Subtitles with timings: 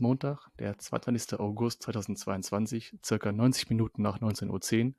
[0.00, 1.38] ist Montag, der 22.
[1.38, 4.94] August 2022, circa 90 Minuten nach 19.10 Uhr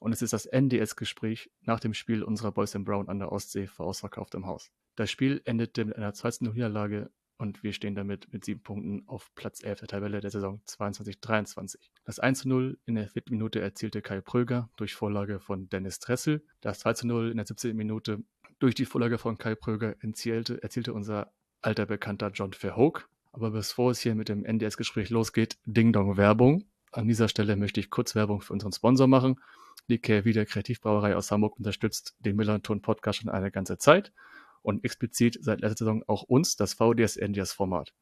[0.00, 3.68] und es ist das NDS-Gespräch nach dem Spiel unserer Boys in Brown an der Ostsee
[3.68, 4.72] vor ausverkauftem Haus.
[4.96, 9.62] Das Spiel endete mit einer 2-0-Niederlage und wir stehen damit mit sieben Punkten auf Platz
[9.62, 11.76] 11 der Tabelle der Saison 22-23.
[12.04, 16.44] Das 1-0 in der vierten Minute erzielte Kai Pröger durch Vorlage von Dennis Dressel.
[16.60, 17.76] Das 2-0 in der 17.
[17.76, 18.24] Minute
[18.58, 23.08] durch die Vorlage von Kai Pröger erzielte, erzielte unser alter Bekannter John Verhoek.
[23.34, 26.62] Aber bevor es hier mit dem NDS-Gespräch losgeht, Ding Dong Werbung.
[26.92, 29.40] An dieser Stelle möchte ich kurz Werbung für unseren Sponsor machen.
[29.88, 34.12] Die Kehrwieder Kreativbrauerei aus Hamburg unterstützt den Millanton Podcast schon eine ganze Zeit
[34.62, 37.92] und explizit seit letzter Saison auch uns, das VDS-NDS-Format.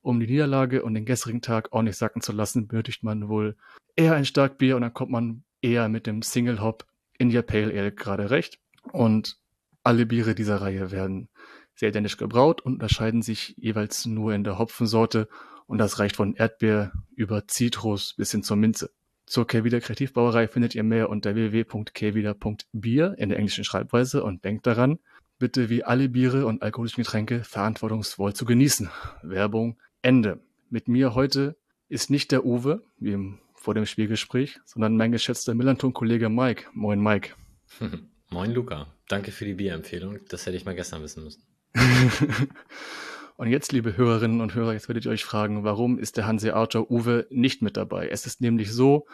[0.00, 3.56] Um die Niederlage und den gestrigen Tag ordentlich sacken zu lassen, benötigt man wohl
[3.94, 6.86] eher ein Starkbier und dann kommt man eher mit dem Single Hop
[7.18, 8.58] India Pale Ale gerade recht.
[8.90, 9.38] Und
[9.84, 11.28] alle Biere dieser Reihe werden
[11.74, 15.28] sehr identisch gebraut und unterscheiden sich jeweils nur in der Hopfensorte
[15.66, 18.90] und das reicht von Erdbeer über Zitrus bis hin zur Minze.
[19.26, 24.98] Zur Kehrwieder Kreativbrauerei findet ihr mehr unter www.kehrwieder.bier in der englischen Schreibweise und denkt daran,
[25.38, 28.90] bitte wie alle Biere und alkoholischen Getränke verantwortungsvoll zu genießen.
[29.22, 30.40] Werbung Ende.
[30.68, 31.56] Mit mir heute
[31.88, 36.66] ist nicht der Uwe, wie im, vor dem Spielgespräch, sondern mein geschätzter Millanton-Kollege Mike.
[36.74, 37.34] Moin Mike.
[38.30, 38.86] Moin Luca.
[39.08, 40.18] Danke für die Bierempfehlung.
[40.28, 41.42] Das hätte ich mal gestern wissen müssen.
[43.36, 46.90] und jetzt, liebe Hörerinnen und Hörer, jetzt werdet ihr euch fragen, warum ist der Hanseater
[46.90, 48.08] Uwe nicht mit dabei?
[48.08, 49.06] Es ist nämlich so,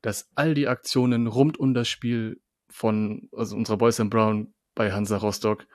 [0.00, 4.92] dass all die Aktionen rund um das Spiel von also unserer Boys and Brown bei
[4.92, 5.66] Hansa Rostock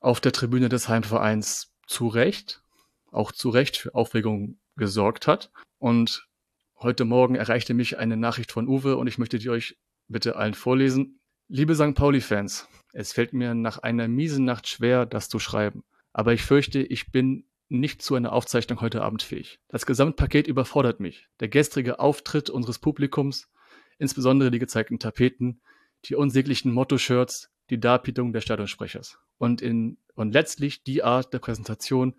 [0.00, 2.62] auf der Tribüne des Heimvereins zu Recht,
[3.10, 5.52] auch zu Recht für Aufregung gesorgt hat.
[5.78, 6.26] Und
[6.78, 9.76] heute Morgen erreichte mich eine Nachricht von Uwe und ich möchte die euch
[10.08, 11.20] bitte allen vorlesen.
[11.48, 11.94] Liebe St.
[11.94, 15.84] Pauli-Fans, es fällt mir nach einer miesen Nacht schwer, das zu schreiben.
[16.12, 19.60] Aber ich fürchte, ich bin nicht zu einer Aufzeichnung heute Abend fähig.
[19.68, 21.28] Das Gesamtpaket überfordert mich.
[21.38, 23.48] Der gestrige Auftritt unseres Publikums,
[23.98, 25.60] insbesondere die gezeigten Tapeten,
[26.06, 32.14] die unsäglichen Motto-Shirts, die Darbietung des Stadionsprechers und, in, und letztlich die Art der Präsentation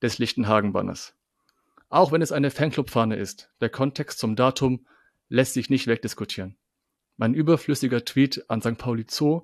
[0.00, 1.14] des Lichtenhagen-Banners.
[1.88, 4.86] Auch wenn es eine Fanclub-Fahne ist, der Kontext zum Datum
[5.28, 6.56] lässt sich nicht wegdiskutieren.
[7.16, 8.78] Mein überflüssiger Tweet an St.
[8.78, 9.42] Pauli Zoo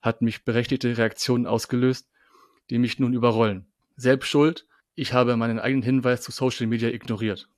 [0.00, 2.08] hat mich berechtigte Reaktionen ausgelöst,
[2.70, 3.66] die mich nun überrollen.
[3.96, 7.48] Selbst schuld, ich habe meinen eigenen Hinweis zu Social Media ignoriert.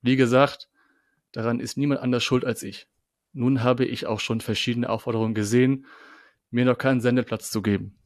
[0.00, 0.68] Wie gesagt,
[1.32, 2.88] daran ist niemand anders schuld als ich.
[3.32, 5.86] Nun habe ich auch schon verschiedene Aufforderungen gesehen,
[6.50, 7.98] mir noch keinen Sendeplatz zu geben.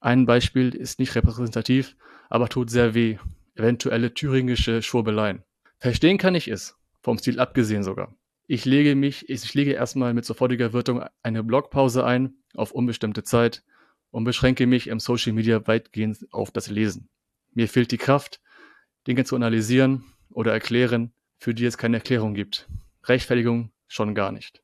[0.00, 1.96] Ein Beispiel ist nicht repräsentativ,
[2.30, 3.18] aber tut sehr weh.
[3.54, 5.42] Eventuelle thüringische Schwurbeleien.
[5.78, 8.14] Verstehen kann ich es, vom Stil abgesehen sogar.
[8.50, 13.62] Ich lege mich, ich lege erstmal mit sofortiger Wirkung eine Blogpause ein, auf unbestimmte Zeit,
[14.10, 17.10] und beschränke mich im Social Media weitgehend auf das Lesen.
[17.52, 18.40] Mir fehlt die Kraft,
[19.06, 22.70] Dinge zu analysieren oder erklären, für die es keine Erklärung gibt.
[23.04, 24.62] Rechtfertigung schon gar nicht.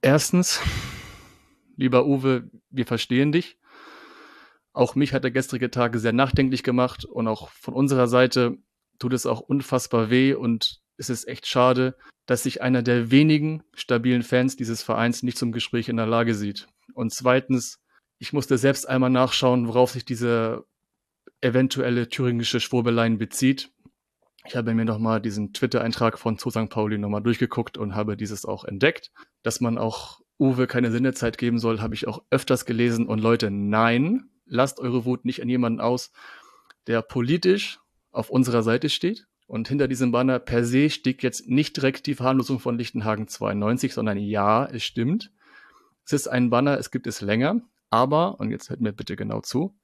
[0.00, 0.60] Erstens,
[1.74, 3.58] lieber Uwe, wir verstehen dich.
[4.72, 8.56] Auch mich hat der gestrige Tag sehr nachdenklich gemacht und auch von unserer Seite
[9.00, 11.96] tut es auch unfassbar weh und es ist echt schade,
[12.26, 16.34] dass sich einer der wenigen stabilen Fans dieses Vereins nicht zum Gespräch in der Lage
[16.34, 16.66] sieht.
[16.94, 17.80] Und zweitens,
[18.18, 20.64] ich musste selbst einmal nachschauen, worauf sich diese
[21.40, 23.70] eventuelle thüringische Schwurbeleien bezieht.
[24.46, 26.68] Ich habe mir nochmal diesen Twitter-Eintrag von Zu St.
[26.68, 29.10] Pauli nochmal durchgeguckt und habe dieses auch entdeckt,
[29.42, 33.06] dass man auch Uwe keine Sendezeit geben soll, habe ich auch öfters gelesen.
[33.06, 36.12] Und Leute, nein, lasst eure Wut nicht an jemanden aus,
[36.86, 37.80] der politisch
[38.10, 39.26] auf unserer Seite steht.
[39.46, 43.92] Und hinter diesem Banner per se steht jetzt nicht direkt die Verhandlung von Lichtenhagen 92,
[43.92, 45.32] sondern ja, es stimmt.
[46.04, 47.60] Es ist ein Banner, es gibt es länger,
[47.90, 49.76] aber, und jetzt hört mir bitte genau zu,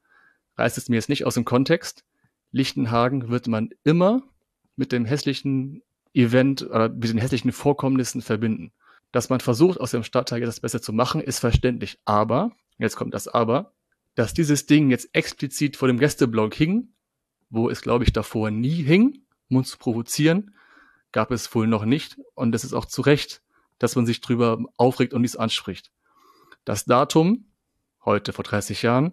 [0.57, 2.05] reißt es mir jetzt nicht aus dem Kontext.
[2.53, 4.23] Lichtenhagen wird man immer
[4.77, 8.73] mit dem hässlichen Event oder mit den hässlichen Vorkommnissen verbinden.
[9.13, 11.99] Dass man versucht, aus dem Stadtteil das Beste zu machen, ist verständlich.
[12.05, 13.73] Aber, jetzt kommt das Aber,
[14.15, 16.89] dass dieses Ding jetzt explizit vor dem Gästeblock hing,
[17.49, 19.23] wo es, glaube ich, davor nie hing,
[19.57, 20.55] uns zu provozieren,
[21.13, 22.19] gab es wohl noch nicht.
[22.35, 23.43] Und es ist auch zu Recht,
[23.79, 25.91] dass man sich drüber aufregt und dies anspricht.
[26.65, 27.47] Das Datum,
[28.05, 29.13] heute vor 30 Jahren,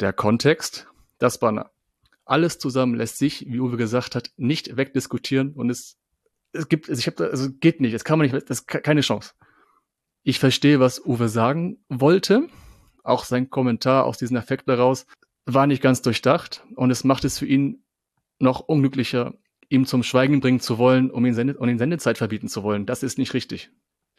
[0.00, 0.86] der Kontext,
[1.18, 1.70] das Banner.
[2.24, 6.00] Alles zusammen lässt sich, wie Uwe gesagt hat, nicht wegdiskutieren und es
[6.52, 9.00] es gibt, also ich habe, also geht nicht, das kann man nicht, das ist keine
[9.02, 9.32] Chance.
[10.22, 12.48] Ich verstehe, was Uwe sagen wollte.
[13.02, 15.06] Auch sein Kommentar aus diesem Effekt daraus
[15.46, 17.84] war nicht ganz durchdacht und es macht es für ihn
[18.38, 19.34] noch unglücklicher,
[19.70, 22.84] ihm zum Schweigen bringen zu wollen, um ihn, Sende um ihn Sendezeit verbieten zu wollen.
[22.84, 23.70] Das ist nicht richtig.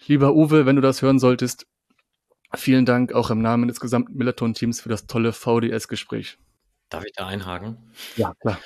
[0.07, 1.67] Lieber Uwe, wenn du das hören solltest,
[2.55, 6.39] vielen Dank auch im Namen des gesamten Melaton-Teams für das tolle VDS-Gespräch.
[6.89, 7.77] Darf ich da einhaken?
[8.15, 8.59] Ja, klar.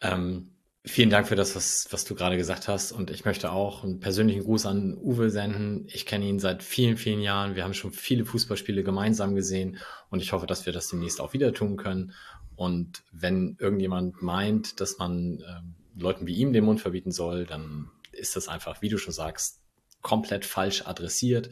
[0.00, 0.52] Ähm,
[0.84, 2.92] vielen Dank für das, was, was du gerade gesagt hast.
[2.92, 5.86] Und ich möchte auch einen persönlichen Gruß an Uwe senden.
[5.88, 7.56] Ich kenne ihn seit vielen, vielen Jahren.
[7.56, 9.78] Wir haben schon viele Fußballspiele gemeinsam gesehen.
[10.08, 12.12] Und ich hoffe, dass wir das demnächst auch wieder tun können.
[12.54, 17.90] Und wenn irgendjemand meint, dass man äh, Leuten wie ihm den Mund verbieten soll, dann
[18.12, 19.62] ist das einfach, wie du schon sagst,
[20.02, 21.50] komplett falsch adressiert.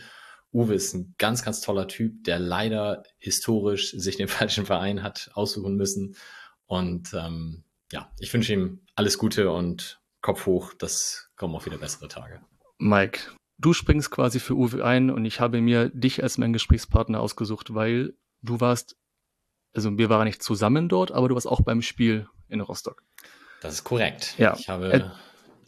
[0.52, 5.30] Uwe ist ein ganz, ganz toller Typ, der leider historisch sich den falschen Verein hat
[5.34, 6.16] aussuchen müssen.
[6.66, 10.74] Und ähm, ja, ich wünsche ihm alles Gute und Kopf hoch.
[10.74, 12.40] Das kommen auch wieder bessere Tage.
[12.78, 13.20] Mike,
[13.58, 17.74] du springst quasi für Uwe ein und ich habe mir dich als meinen Gesprächspartner ausgesucht,
[17.74, 18.96] weil du warst,
[19.72, 23.02] also wir waren nicht zusammen dort, aber du warst auch beim Spiel in Rostock.
[23.60, 24.34] Das ist korrekt.
[24.38, 24.56] Ja.
[24.58, 25.12] Ich habe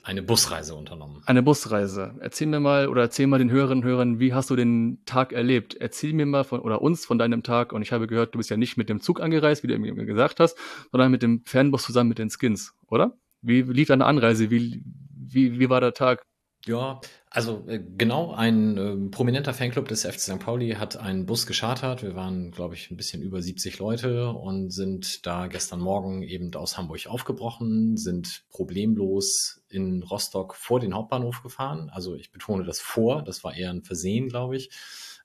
[0.05, 1.23] eine Busreise unternommen.
[1.27, 2.15] Eine Busreise.
[2.21, 5.33] Erzähl mir mal oder erzähl mal den Hörerinnen und Hörern, wie hast du den Tag
[5.33, 5.75] erlebt?
[5.75, 7.73] Erzähl mir mal von oder uns von deinem Tag.
[7.73, 9.95] Und ich habe gehört, du bist ja nicht mit dem Zug angereist, wie du mir
[9.95, 10.57] gesagt hast,
[10.91, 13.17] sondern mit dem Fernbus zusammen mit den Skins, oder?
[13.43, 14.51] Wie lief deine Anreise?
[14.51, 14.83] Wie,
[15.15, 16.25] wie, wie war der Tag?
[16.65, 20.39] Ja, also äh, genau, ein äh, prominenter Fanclub des FC St.
[20.39, 22.03] Pauli hat einen Bus geschartert.
[22.03, 26.55] Wir waren, glaube ich, ein bisschen über 70 Leute und sind da gestern Morgen eben
[26.55, 31.91] aus Hamburg aufgebrochen, sind problemlos in Rostock vor den Hauptbahnhof gefahren.
[31.93, 34.71] Also ich betone das vor, das war eher ein Versehen, glaube ich.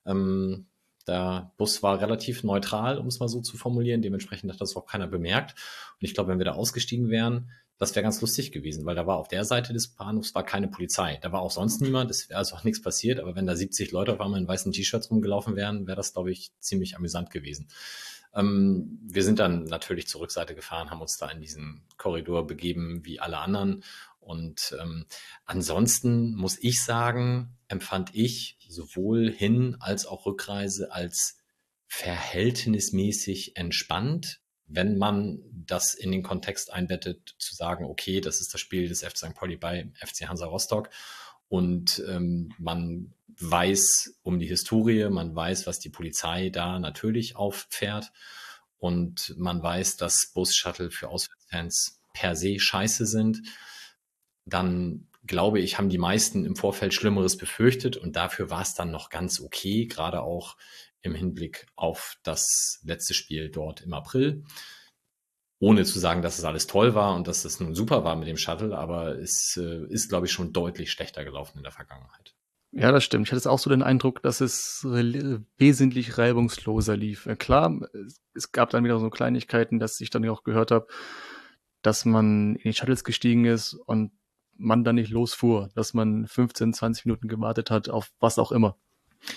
[0.07, 0.65] Ähm,
[1.05, 4.01] der Bus war relativ neutral, um es mal so zu formulieren.
[4.01, 5.51] Dementsprechend hat das auch keiner bemerkt.
[5.99, 9.05] Und ich glaube, wenn wir da ausgestiegen wären, das wäre ganz lustig gewesen, weil da
[9.05, 11.19] war auf der Seite des Bahnhofs war keine Polizei.
[11.21, 13.91] Da war auch sonst niemand, es wäre also auch nichts passiert, aber wenn da 70
[13.91, 17.67] Leute auf einmal in weißen T-Shirts rumgelaufen wären, wäre das, glaube ich, ziemlich amüsant gewesen.
[18.33, 23.05] Ähm, wir sind dann natürlich zur Rückseite gefahren, haben uns da in diesen Korridor begeben,
[23.05, 23.83] wie alle anderen.
[24.19, 25.05] Und ähm,
[25.45, 31.37] ansonsten muss ich sagen, empfand ich sowohl Hin- als auch Rückreise als
[31.87, 38.61] verhältnismäßig entspannt wenn man das in den Kontext einbettet, zu sagen, okay, das ist das
[38.61, 39.33] Spiel des FC St.
[39.33, 40.89] Pauli bei FC Hansa Rostock.
[41.49, 48.11] Und ähm, man weiß um die Historie, man weiß, was die Polizei da natürlich auffährt.
[48.77, 53.41] Und man weiß, dass Bus-Shuttle für Auswärtsfans per se scheiße sind,
[54.45, 57.97] dann glaube ich, haben die meisten im Vorfeld Schlimmeres befürchtet.
[57.97, 60.57] Und dafür war es dann noch ganz okay, gerade auch
[61.07, 64.43] im Hinblick auf das letzte Spiel dort im April.
[65.59, 68.27] Ohne zu sagen, dass es alles toll war und dass es nun super war mit
[68.27, 72.35] dem Shuttle, aber es äh, ist, glaube ich, schon deutlich schlechter gelaufen in der Vergangenheit.
[72.71, 73.27] Ja, das stimmt.
[73.27, 77.25] Ich hatte auch so den Eindruck, dass es wesentlich reibungsloser lief.
[77.25, 77.79] Äh, klar,
[78.35, 80.87] es gab dann wieder so Kleinigkeiten, dass ich dann auch gehört habe,
[81.81, 84.11] dass man in die Shuttles gestiegen ist und
[84.57, 88.77] man dann nicht losfuhr, dass man 15, 20 Minuten gewartet hat auf was auch immer.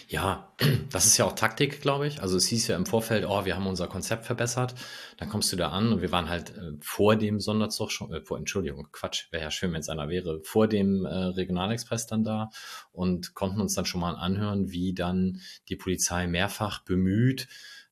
[0.08, 0.52] Ja,
[0.90, 2.22] das ist ja auch Taktik, glaube ich.
[2.22, 4.74] Also es hieß ja im Vorfeld, oh, wir haben unser Konzept verbessert.
[5.18, 8.20] Dann kommst du da an und wir waren halt äh, vor dem Sonderzug schon, äh,
[8.20, 12.24] vor, Entschuldigung, Quatsch, wäre ja schön, wenn es einer wäre, vor dem äh, Regionalexpress dann
[12.24, 12.50] da
[12.92, 17.48] und konnten uns dann schon mal anhören, wie dann die Polizei mehrfach bemüht,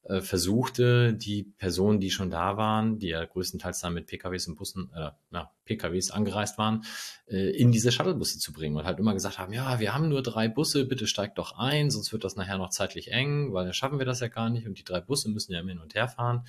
[0.08, 4.56] äh, versuchte, die Personen, die schon da waren, die ja größtenteils dann mit PKWs und
[4.56, 6.84] Bussen, äh, ja, PKWs angereist waren,
[7.26, 10.22] äh, in diese Shuttlebusse zu bringen und halt immer gesagt haben, ja, wir haben nur
[10.22, 13.74] drei Busse, bitte steigt doch ein, sonst wird das nachher noch zeitlich eng, weil dann
[13.74, 15.94] schaffen wir das ja gar nicht und die drei Busse müssen ja immer hin und
[15.94, 16.46] her fahren.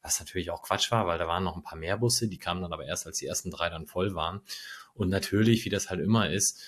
[0.00, 2.62] Was natürlich auch Quatsch war, weil da waren noch ein paar mehr Busse, die kamen
[2.62, 4.40] dann aber erst, als die ersten drei dann voll waren.
[4.94, 6.62] Und natürlich, wie das halt immer ist,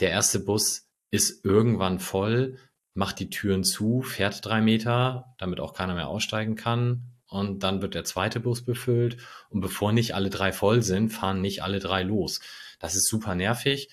[0.00, 2.58] der erste Bus ist irgendwann voll,
[2.94, 7.10] macht die Türen zu, fährt drei Meter, damit auch keiner mehr aussteigen kann.
[7.26, 9.16] Und dann wird der zweite Bus befüllt.
[9.50, 12.40] Und bevor nicht alle drei voll sind, fahren nicht alle drei los.
[12.78, 13.88] Das ist super nervig.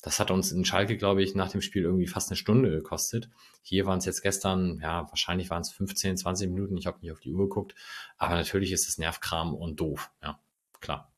[0.00, 3.30] Das hat uns in Schalke, glaube ich, nach dem Spiel irgendwie fast eine Stunde gekostet.
[3.62, 6.76] Hier waren es jetzt gestern, ja, wahrscheinlich waren es 15, 20 Minuten.
[6.76, 7.74] Ich habe nicht auf die Uhr geguckt.
[8.18, 10.10] Aber natürlich ist es Nervkram und doof.
[10.22, 10.38] Ja,
[10.80, 11.12] klar.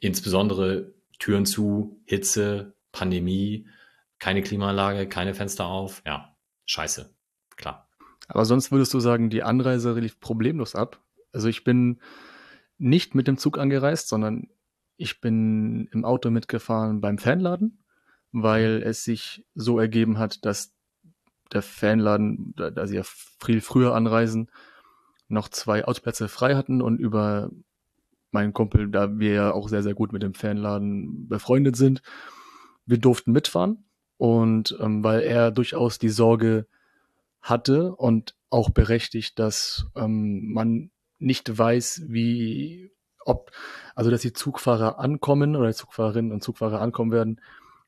[0.00, 3.66] Insbesondere Türen zu, Hitze, Pandemie,
[4.18, 6.00] keine Klimaanlage, keine Fenster auf.
[6.06, 6.35] Ja,
[6.66, 7.14] scheiße,
[7.56, 7.88] klar.
[8.28, 11.00] Aber sonst würdest du sagen, die Anreise lief problemlos ab.
[11.32, 12.00] Also ich bin
[12.78, 14.48] nicht mit dem Zug angereist, sondern
[14.96, 17.84] ich bin im Auto mitgefahren beim Fanladen,
[18.32, 20.74] weil es sich so ergeben hat, dass
[21.52, 24.50] der Fanladen, da, da sie ja viel früher anreisen,
[25.28, 27.50] noch zwei Autoplätze frei hatten und über
[28.32, 32.02] meinen Kumpel, da wir ja auch sehr, sehr gut mit dem Fanladen befreundet sind,
[32.86, 33.85] wir durften mitfahren
[34.18, 36.66] und ähm, weil er durchaus die Sorge
[37.40, 42.90] hatte und auch berechtigt, dass ähm, man nicht weiß, wie
[43.24, 43.50] ob,
[43.94, 47.40] also dass die Zugfahrer ankommen oder Zugfahrerinnen und Zugfahrer ankommen werden,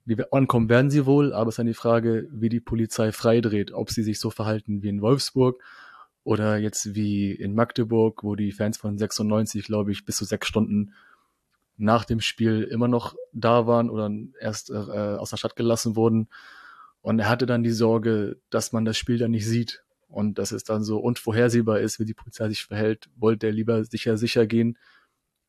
[0.04, 3.73] wie ankommen werden sie wohl, aber es ist dann die Frage, wie die Polizei freidreht,
[3.73, 5.62] ob sie sich so verhalten wie in Wolfsburg
[6.25, 10.49] oder jetzt wie in Magdeburg, wo die Fans von 96, glaube ich, bis zu sechs
[10.49, 10.94] Stunden
[11.78, 16.28] nach dem Spiel immer noch da waren oder erst äh, aus der Stadt gelassen wurden.
[17.00, 20.52] Und er hatte dann die Sorge, dass man das Spiel dann nicht sieht und dass
[20.52, 23.08] es dann so unvorhersehbar ist, wie die Polizei sich verhält.
[23.16, 24.76] Wollte er lieber sicher sicher gehen,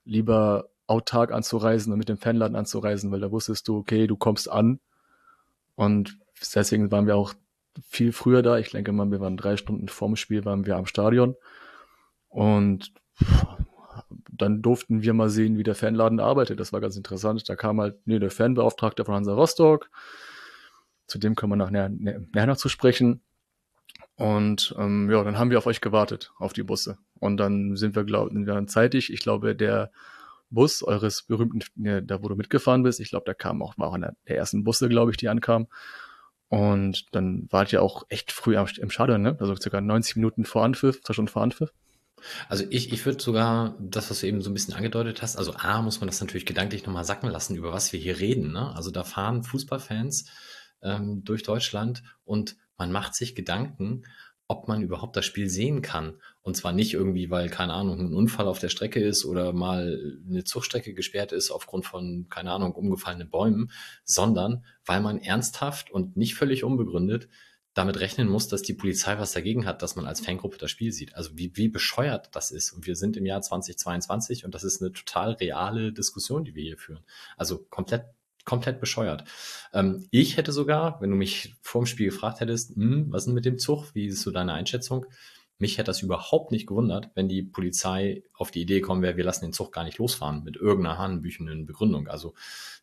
[0.06, 4.50] lieber autark anzureisen und mit dem Fanladen anzureisen, weil da wusstest du, okay, du kommst
[4.50, 4.80] an.
[5.76, 6.18] Und
[6.54, 7.34] deswegen waren wir auch
[7.88, 8.60] viel früher da.
[8.60, 11.36] Ich denke mal, wir waren drei Stunden vorm Spiel, waren wir am Stadion.
[12.28, 12.94] Und
[14.42, 16.60] dann durften wir mal sehen, wie der Fanladen arbeitet.
[16.60, 17.48] Das war ganz interessant.
[17.48, 19.90] Da kam halt, nee, der Fanbeauftragte von Hansa Rostock.
[21.08, 23.22] Zu dem können wir nachher, nachher noch zu sprechen.
[24.16, 26.98] Und ähm, ja, dann haben wir auf euch gewartet, auf die Busse.
[27.20, 29.12] Und dann sind wir, glauben wir dann zeitig.
[29.14, 29.92] Ich glaube, der
[30.50, 33.94] Bus eures berühmten, da wo du mitgefahren bist, ich glaube, der kam auch, war auch
[33.94, 35.68] einer der ersten Busse, glaube ich, die ankamen.
[36.50, 39.38] Und dann wart ihr auch echt früh im Stadion, ne?
[39.40, 41.72] Also circa 90 Minuten vor Anpfiff, zwei Stunden vor Anpfiff.
[42.48, 45.54] Also ich, ich würde sogar das, was du eben so ein bisschen angedeutet hast, also
[45.54, 48.52] A, muss man das natürlich gedanklich nochmal sacken lassen, über was wir hier reden.
[48.52, 48.76] Ne?
[48.76, 50.26] Also da fahren Fußballfans
[50.82, 54.04] ähm, durch Deutschland und man macht sich Gedanken,
[54.50, 56.16] ob man überhaupt das Spiel sehen kann.
[56.42, 60.20] Und zwar nicht irgendwie, weil, keine Ahnung, ein Unfall auf der Strecke ist oder mal
[60.28, 63.72] eine Zugstrecke gesperrt ist aufgrund von, keine Ahnung, umgefallenen Bäumen,
[64.04, 67.30] sondern weil man ernsthaft und nicht völlig unbegründet
[67.74, 70.92] damit rechnen muss, dass die Polizei was dagegen hat, dass man als Fangruppe das Spiel
[70.92, 71.16] sieht.
[71.16, 72.72] Also wie, wie bescheuert das ist.
[72.72, 76.64] Und wir sind im Jahr 2022 und das ist eine total reale Diskussion, die wir
[76.64, 77.04] hier führen.
[77.38, 78.06] Also komplett
[78.46, 79.26] komplett bescheuert.
[79.74, 83.26] Ähm, ich hätte sogar, wenn du mich vor dem Spiel gefragt hättest, hm, was ist
[83.28, 83.94] denn mit dem Zug?
[83.94, 85.06] Wie ist so deine Einschätzung?
[85.60, 89.26] Mich hätte das überhaupt nicht gewundert, wenn die Polizei auf die Idee kommen wäre, wir
[89.26, 92.08] lassen den Zug gar nicht losfahren mit irgendeiner hanebüchenden Begründung.
[92.08, 92.34] Also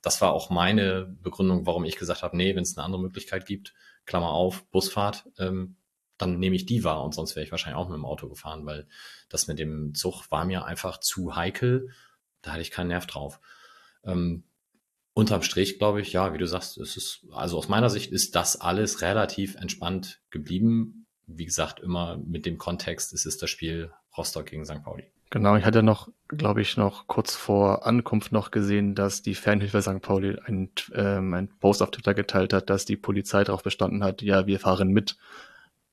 [0.03, 3.47] das war auch meine Begründung, warum ich gesagt habe, nee, wenn es eine andere Möglichkeit
[3.47, 3.73] gibt,
[4.07, 5.77] Klammer auf, Busfahrt, ähm,
[6.19, 8.65] dann nehme ich die wahr und sonst wäre ich wahrscheinlich auch mit dem Auto gefahren,
[8.65, 8.89] weil
[9.29, 11.91] das mit dem Zug war mir einfach zu heikel.
[12.43, 13.41] Da hatte ich keinen Nerv drauf.
[14.05, 14.45] Ähm,
[15.13, 18.35] unterm Strich glaube ich, ja, wie du sagst, es ist, also aus meiner Sicht ist
[18.35, 21.07] das alles relativ entspannt geblieben.
[21.27, 24.83] Wie gesagt, immer mit dem Kontext, es ist das Spiel Rostock gegen St.
[24.83, 25.11] Pauli.
[25.31, 29.83] Genau, ich hatte noch, glaube ich, noch kurz vor Ankunft noch gesehen, dass die Fanhilfe
[29.83, 30.01] St.
[30.01, 34.23] Pauli ein, ähm, ein Post auf Twitter geteilt hat, dass die Polizei darauf bestanden hat,
[34.23, 35.17] ja, wir fahren mit.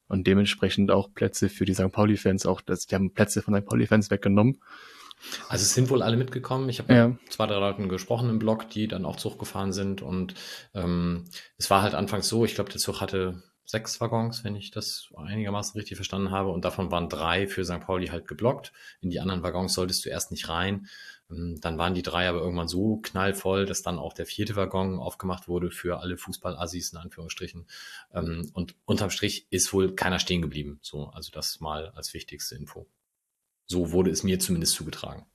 [0.08, 1.92] Und dementsprechend auch Plätze für die St.
[1.92, 3.66] Pauli-Fans, auch das, die haben Plätze von St.
[3.66, 4.60] Pauli-Fans weggenommen.
[5.48, 6.70] Also es sind wohl alle mitgekommen.
[6.70, 7.18] Ich habe ja.
[7.30, 10.02] zwei, drei Leuten gesprochen im Blog, die dann auch Zug gefahren sind.
[10.02, 10.36] Und
[10.74, 11.25] ähm,
[11.58, 15.10] es war halt anfangs so, ich glaube, der Zug hatte sechs Waggons, wenn ich das
[15.15, 16.50] einigermaßen richtig verstanden habe.
[16.50, 17.79] Und davon waren drei für St.
[17.79, 18.74] Pauli halt geblockt.
[19.01, 20.88] In die anderen Waggons solltest du erst nicht rein.
[21.32, 25.00] Ähm, dann waren die drei aber irgendwann so knallvoll, dass dann auch der vierte Waggon
[25.00, 27.67] aufgemacht wurde für alle Fußballassis in Anführungsstrichen.
[28.13, 30.79] Ähm, und unterm Strich ist wohl keiner stehen geblieben.
[30.82, 32.88] So, also das mal als wichtigste Info.
[33.65, 35.25] So wurde es mir zumindest zugetragen.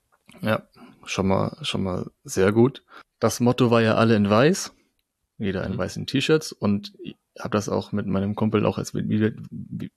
[0.42, 0.68] Ja,
[1.04, 2.84] schon mal, schon mal sehr gut.
[3.18, 4.72] Das Motto war ja alle in weiß.
[5.38, 5.78] Jeder in mhm.
[5.78, 9.32] weißen T-Shirts und ich habe das auch mit meinem Kumpel, auch als wir,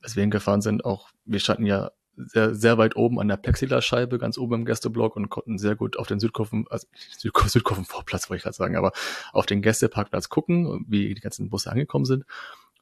[0.03, 4.19] als wir hingefahren sind, auch, wir standen ja sehr, sehr weit oben an der Plexiglasscheibe,
[4.19, 8.37] ganz oben im Gästeblock und konnten sehr gut auf den Südkurven, also Südkurven, Vorplatz wollte
[8.39, 8.91] ich gerade sagen, aber
[9.33, 12.25] auf den Gästeparkplatz gucken, wie die ganzen Busse angekommen sind.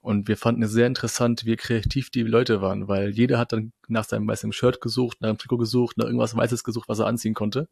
[0.01, 3.73] Und wir fanden es sehr interessant, wie kreativ die Leute waren, weil jeder hat dann
[3.87, 7.07] nach seinem weißen Shirt gesucht, nach einem Trikot gesucht, nach irgendwas Weißes gesucht, was er
[7.07, 7.67] anziehen konnte.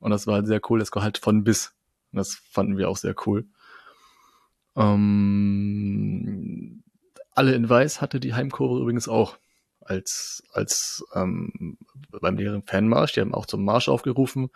[0.00, 1.72] Und das war halt sehr cool, das Gehalt von bis.
[2.12, 3.46] Und das fanden wir auch sehr cool.
[4.76, 6.82] Ähm,
[7.32, 9.38] alle in Weiß hatte die Heimkurve übrigens auch
[9.80, 11.78] als, als ähm,
[12.20, 13.12] beim leeren Fanmarsch.
[13.12, 14.50] Die haben auch zum Marsch aufgerufen.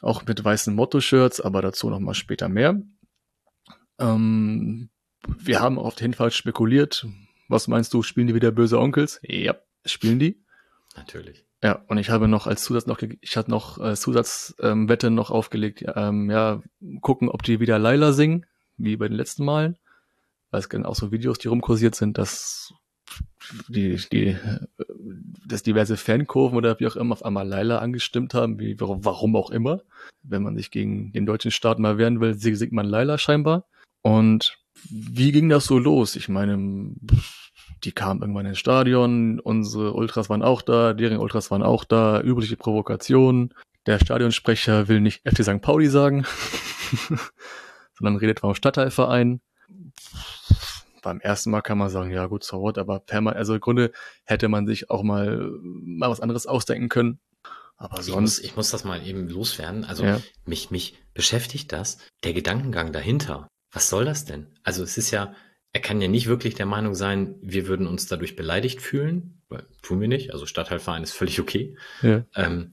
[0.00, 2.80] Auch mit weißen Motto-Shirts, aber dazu nochmal später mehr.
[3.98, 4.90] Ähm,
[5.38, 7.06] wir haben auf den Fall spekuliert.
[7.48, 9.20] Was meinst du, spielen die wieder böse Onkels?
[9.22, 10.44] Ja, spielen die.
[10.96, 11.44] Natürlich.
[11.62, 15.32] Ja, und ich habe noch als Zusatz noch, ich hatte noch äh, Zusatzwette ähm, noch
[15.32, 16.62] aufgelegt, ähm, ja,
[17.00, 18.46] gucken, ob die wieder Laila singen,
[18.78, 19.76] wie bei den letzten Malen.
[20.50, 22.72] Weil es auch so Videos, die rumkursiert sind, dass
[23.68, 24.36] die, die,
[25.46, 29.50] dass diverse Fankurven oder wie auch immer auf einmal Laila angestimmt haben, wie, warum auch
[29.50, 29.82] immer.
[30.22, 33.64] Wenn man sich gegen den deutschen Staat mal wehren will, singt man Laila scheinbar.
[34.02, 34.58] Und
[34.90, 36.16] wie ging das so los?
[36.16, 36.94] Ich meine,
[37.84, 42.20] die kamen irgendwann ins Stadion, unsere Ultras waren auch da, deren Ultras waren auch da,
[42.20, 43.54] übliche Provokationen.
[43.86, 45.62] Der Stadionsprecher will nicht FC St.
[45.62, 46.24] Pauli sagen,
[47.98, 49.40] sondern redet vom Stadtteilverein.
[51.02, 53.92] Beim ersten Mal kann man sagen, ja gut, so what, aber permanent, also im Grunde
[54.24, 57.20] hätte man sich auch mal, mal was anderes ausdenken können.
[57.76, 58.38] Aber sonst.
[58.38, 59.84] Ich muss, ich muss das mal eben loswerden.
[59.84, 60.20] Also ja.
[60.44, 63.48] mich, mich beschäftigt das, der Gedankengang dahinter.
[63.70, 64.48] Was soll das denn?
[64.64, 65.34] Also es ist ja,
[65.72, 69.64] er kann ja nicht wirklich der Meinung sein, wir würden uns dadurch beleidigt fühlen, weil
[69.82, 70.32] tun wir nicht.
[70.32, 71.76] Also Stadtteilverein ist völlig okay.
[72.02, 72.24] Ja.
[72.34, 72.72] Ähm,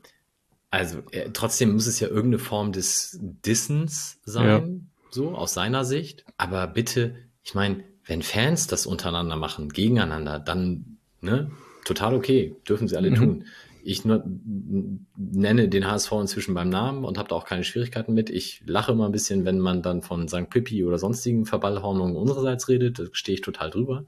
[0.72, 4.90] also äh, trotzdem muss es ja irgendeine Form des Dissens sein.
[5.10, 6.26] So aus seiner Sicht.
[6.38, 11.52] Aber bitte, ich meine, wenn Fans das untereinander machen, gegeneinander, dann ne,
[11.86, 13.16] total okay, dürfen sie alle mhm.
[13.16, 13.46] tun.
[13.88, 18.32] Ich nenne den HSV inzwischen beim Namen und habe da auch keine Schwierigkeiten mit.
[18.32, 20.50] Ich lache immer ein bisschen, wenn man dann von St.
[20.50, 22.98] Pippi oder sonstigen Verballhornungen unsererseits redet.
[22.98, 24.06] Da stehe ich total drüber.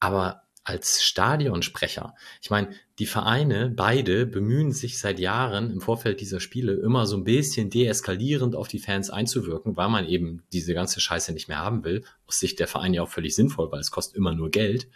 [0.00, 6.40] Aber als Stadionsprecher, ich meine, die Vereine, beide, bemühen sich seit Jahren im Vorfeld dieser
[6.40, 10.98] Spiele immer so ein bisschen deeskalierend auf die Fans einzuwirken, weil man eben diese ganze
[10.98, 12.04] Scheiße nicht mehr haben will.
[12.26, 14.88] Aus Sicht der Vereine ja auch völlig sinnvoll, weil es kostet immer nur Geld.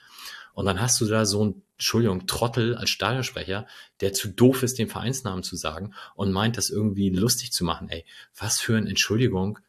[0.55, 3.69] Und dann hast du da so ein, Entschuldigung, Trottel als Stadionsprecher,
[4.01, 7.89] der zu doof ist, den Vereinsnamen zu sagen und meint, das irgendwie lustig zu machen.
[7.89, 8.05] Ey,
[8.37, 9.61] was für eine Entschuldigung.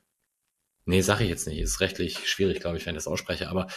[0.85, 1.59] Nee, sag ich jetzt nicht.
[1.59, 3.49] Ist rechtlich schwierig, glaube ich, wenn ich das ausspreche.
[3.49, 3.67] Aber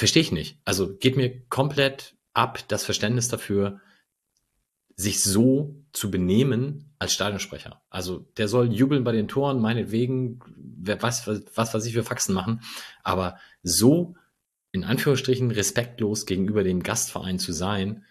[0.00, 0.58] verstehe ich nicht.
[0.64, 3.80] Also geht mir komplett ab das Verständnis dafür,
[4.96, 7.82] sich so zu benehmen als Stadionsprecher.
[7.90, 12.02] Also der soll jubeln bei den Toren, meinetwegen, wer was, was, was weiß ich für
[12.02, 12.62] Faxen machen,
[13.02, 14.14] aber so
[14.72, 18.04] in Anführungsstrichen respektlos gegenüber dem Gastverein zu sein,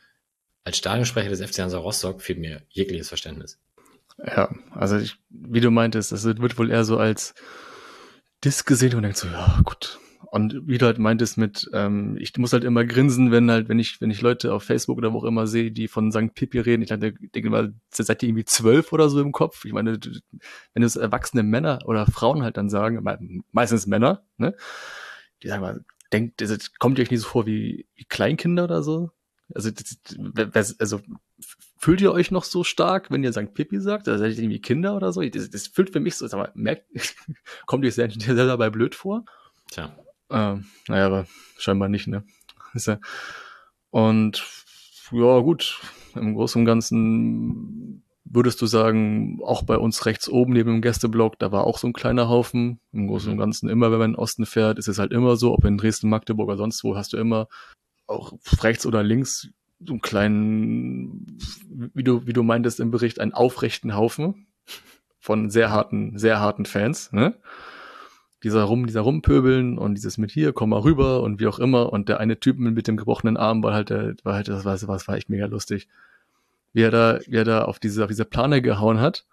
[0.63, 3.60] als Stadionsprecher des FC Hansa Rostock fehlt mir jegliches Verständnis.
[4.24, 7.34] Ja, also ich, wie du meintest, das wird wohl eher so als
[8.43, 10.00] Disk gesehen und denkst so, ja, gut.
[10.31, 13.79] Und wie du halt meintest mit, ähm, ich muss halt immer grinsen, wenn halt, wenn
[13.79, 16.36] ich, wenn ich Leute auf Facebook oder wo auch immer sehe, die von St.
[16.36, 19.65] Pippi reden, ich denke, denke mal, seid ihr irgendwie zwölf oder so im Kopf?
[19.65, 20.00] Ich meine,
[20.74, 23.03] wenn es erwachsene Männer oder Frauen halt dann sagen,
[23.51, 24.55] meistens Männer, ne?
[25.41, 26.43] Die sagen mal, denkt,
[26.77, 29.10] kommt ihr euch nicht so vor wie, wie Kleinkinder oder so?
[29.56, 29.71] Also,
[30.77, 31.01] also
[31.80, 33.51] fühlt ihr euch noch so stark, wenn ihr St.
[33.56, 34.08] Pippi sagt?
[34.08, 35.27] Also seid ihr irgendwie Kinder oder so?
[35.27, 36.86] Das, das fühlt für mich so, sag mal, merkt,
[37.65, 39.25] kommt ihr sehr, sehr dabei blöd vor?
[39.71, 39.91] Tja.
[40.30, 41.26] Ähm, naja, aber
[41.58, 42.24] scheinbar nicht, ne?
[43.89, 44.46] Und
[45.12, 45.82] ja, gut,
[46.15, 51.39] im Großen und Ganzen Würdest du sagen, auch bei uns rechts oben neben dem Gästeblock,
[51.39, 52.80] da war auch so ein kleiner Haufen.
[52.92, 53.39] Im Großen und mhm.
[53.39, 55.80] Ganzen immer, wenn man in den Osten fährt, ist es halt immer so, ob in
[55.80, 57.48] Dresden, Magdeburg oder sonst wo, hast du immer
[58.06, 61.38] auch rechts oder links so einen kleinen,
[61.96, 64.48] wie du, wie du meintest im Bericht, einen aufrechten Haufen
[65.20, 67.34] von sehr harten, sehr harten Fans, ne?
[68.43, 71.91] Dieser rum, dieser rumpöbeln und dieses mit hier, komm mal rüber und wie auch immer.
[71.91, 74.73] Und der eine Typ mit dem gebrochenen Arm war halt, der, war halt, das war,
[74.73, 75.88] das war echt mega lustig
[76.73, 79.25] wie er da, wie er da auf diese, auf diese Plane gehauen hat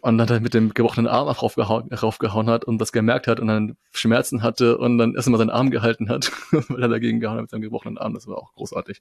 [0.00, 3.40] und dann halt mit dem gebrochenen Arm auch raufgehauen, raufgehauen hat und das gemerkt hat
[3.40, 7.36] und dann Schmerzen hatte und dann erstmal seinen Arm gehalten hat, weil er dagegen gehauen
[7.36, 8.14] hat mit seinem gebrochenen Arm.
[8.14, 9.00] Das war auch großartig.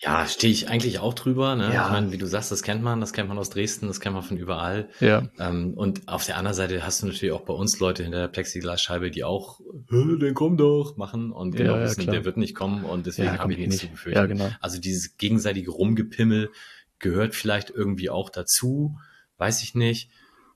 [0.00, 1.56] Ja, stehe ich eigentlich auch drüber.
[1.56, 1.72] Ne?
[1.72, 1.86] Ja.
[1.86, 4.14] Ich meine, wie du sagst, das kennt man, das kennt man aus Dresden, das kennt
[4.14, 4.90] man von überall.
[5.00, 5.28] Ja.
[5.38, 8.28] Ähm, und auf der anderen Seite hast du natürlich auch bei uns Leute hinter der
[8.28, 12.84] Plexiglasscheibe, die auch, den komm doch, machen und genau ja, wissen, der wird nicht kommen
[12.84, 14.18] und deswegen habe ich nichts zu befürchten.
[14.18, 14.50] Ja, genau.
[14.60, 16.50] Also dieses gegenseitige Rumgepimmel
[16.98, 18.98] gehört vielleicht irgendwie auch dazu,
[19.38, 20.10] weiß ich nicht.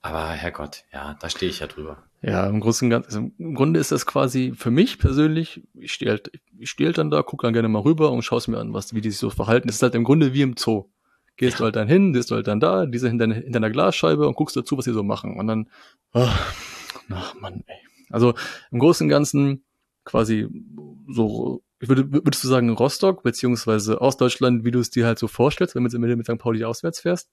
[0.07, 2.05] Aber Herrgott, ja, da stehe ich ja drüber.
[2.23, 6.13] Ja, im Großen und Ganzen, im Grunde ist das quasi für mich persönlich, ich stehe
[6.13, 8.59] halt, ich stehe halt dann da, gucke dann gerne mal rüber und schaue es mir
[8.59, 9.69] an, was, wie die sich so verhalten.
[9.69, 10.85] Es ist halt im Grunde wie im Zoo.
[11.37, 11.59] Gehst ja.
[11.59, 14.37] du halt dann hin, bist du halt dann da, diese hinter, hinter einer Glasscheibe und
[14.37, 15.41] guckst dazu, was sie so machen.
[15.41, 15.69] Und dann,
[16.13, 16.55] ach,
[17.11, 17.79] ach Mann, ey.
[18.11, 18.35] Also
[18.71, 19.65] im Großen und Ganzen
[20.05, 20.47] quasi
[21.09, 25.75] so würde, würdest du sagen Rostock, beziehungsweise Ostdeutschland, wie du es dir halt so vorstellst,
[25.75, 26.39] wenn du mit, mit St.
[26.39, 27.29] Pauli auswärts fährst?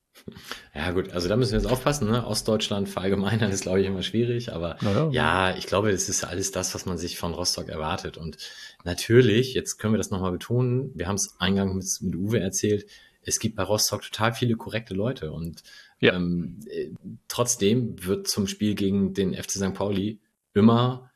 [0.76, 2.10] Ja gut, also da müssen wir jetzt aufpassen.
[2.10, 2.26] Ne?
[2.26, 4.52] Ostdeutschland verallgemeinern ist, glaube ich, immer schwierig.
[4.52, 5.10] Aber ja.
[5.12, 8.18] ja, ich glaube, es ist alles das, was man sich von Rostock erwartet.
[8.18, 8.38] Und
[8.84, 12.86] natürlich, jetzt können wir das nochmal betonen, wir haben es eingangs mit, mit Uwe erzählt,
[13.22, 15.32] es gibt bei Rostock total viele korrekte Leute.
[15.32, 15.64] Und
[16.00, 16.14] ja.
[16.14, 16.90] ähm, äh,
[17.30, 19.74] trotzdem wird zum Spiel gegen den FC St.
[19.74, 20.20] Pauli
[20.54, 21.10] immer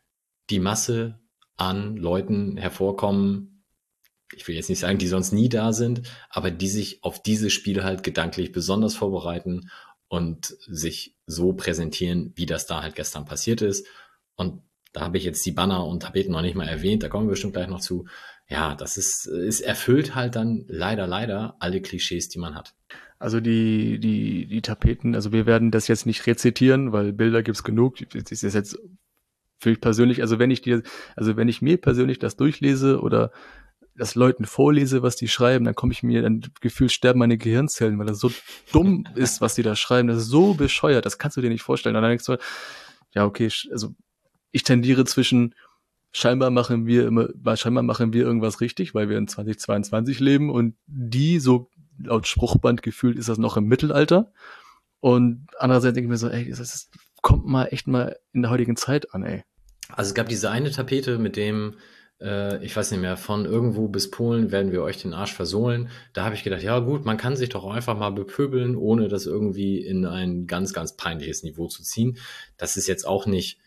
[0.50, 1.20] die Masse
[1.58, 3.64] an Leuten hervorkommen,
[4.36, 7.50] ich will jetzt nicht sagen, die sonst nie da sind, aber die sich auf diese
[7.50, 9.70] Spiele halt gedanklich besonders vorbereiten
[10.08, 13.88] und sich so präsentieren, wie das da halt gestern passiert ist.
[14.36, 14.62] Und
[14.94, 17.32] da habe ich jetzt die Banner und Tapeten noch nicht mal erwähnt, da kommen wir
[17.32, 18.06] bestimmt gleich noch zu.
[18.50, 22.74] Ja, das ist, es erfüllt halt dann leider, leider alle Klischees, die man hat.
[23.20, 27.64] Also die, die, die Tapeten, also wir werden das jetzt nicht rezitieren, weil Bilder gibt's
[27.64, 27.98] genug.
[28.14, 28.78] Das ist jetzt
[29.60, 30.84] für mich persönlich, also wenn ich dir,
[31.16, 33.32] also wenn ich mir persönlich das durchlese oder
[33.96, 37.98] das Leuten vorlese, was die schreiben, dann komme ich mir, dann gefühlt sterben meine Gehirnzellen,
[37.98, 38.32] weil das so
[38.72, 40.08] dumm ist, was die da schreiben.
[40.08, 41.96] Das ist so bescheuert, das kannst du dir nicht vorstellen.
[41.96, 42.38] Und dann denkst du,
[43.14, 43.96] ja, okay, also
[44.52, 45.56] ich tendiere zwischen
[46.12, 50.76] scheinbar machen wir immer, scheinbar machen wir irgendwas richtig, weil wir in 2022 leben und
[50.86, 54.32] die so laut Spruchband gefühlt ist das noch im Mittelalter.
[55.00, 56.90] Und andererseits denke ich mir so, ey, das, das
[57.28, 59.44] kommt mal echt mal in der heutigen Zeit an, ey.
[59.90, 61.76] Also es gab diese eine Tapete mit dem,
[62.22, 65.90] äh, ich weiß nicht mehr, von irgendwo bis Polen werden wir euch den Arsch versohlen.
[66.14, 69.26] Da habe ich gedacht, ja gut, man kann sich doch einfach mal bepöbeln, ohne das
[69.26, 72.18] irgendwie in ein ganz, ganz peinliches Niveau zu ziehen.
[72.56, 73.60] Das ist jetzt auch nicht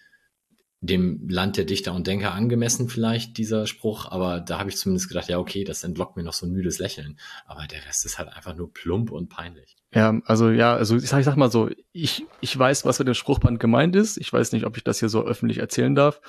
[0.83, 5.09] dem Land der Dichter und Denker angemessen vielleicht, dieser Spruch, aber da habe ich zumindest
[5.09, 7.19] gedacht, ja, okay, das entlockt mir noch so ein müdes Lächeln.
[7.47, 9.77] Aber der Rest ist halt einfach nur plump und peinlich.
[9.95, 13.09] Ja, also ja, also ich sag, ich sag mal so, ich, ich weiß, was mit
[13.09, 14.16] dem Spruchband gemeint ist.
[14.16, 16.21] Ich weiß nicht, ob ich das hier so öffentlich erzählen darf.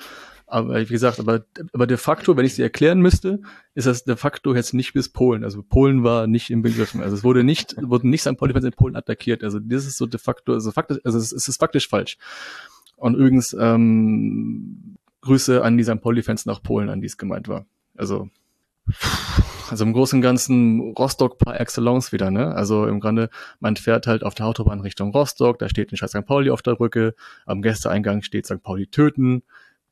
[0.46, 3.40] Aber wie gesagt, aber, aber de facto, wenn ich sie erklären müsste,
[3.74, 5.44] ist das de facto jetzt nicht bis Polen.
[5.44, 6.94] Also Polen war nicht im Begriff.
[6.96, 8.36] Also es wurde nicht, wurden nicht St.
[8.36, 9.44] Pauli-Fans in Polen attackiert.
[9.44, 12.18] Also das ist so de facto, also faktisch, also es ist faktisch falsch.
[13.02, 16.00] Und übrigens ähm, Grüße an die St.
[16.00, 17.66] Pauli-Fans nach Polen, an die es gemeint war.
[17.96, 18.28] Also,
[19.68, 22.54] also im Großen und Ganzen Rostock par excellence wieder, ne?
[22.54, 26.12] Also im Grunde, man fährt halt auf der Autobahn Richtung Rostock, da steht ein scheiß
[26.12, 26.24] St.
[26.24, 28.62] Pauli auf der Brücke, am Gästeeingang steht St.
[28.62, 29.42] Pauli töten,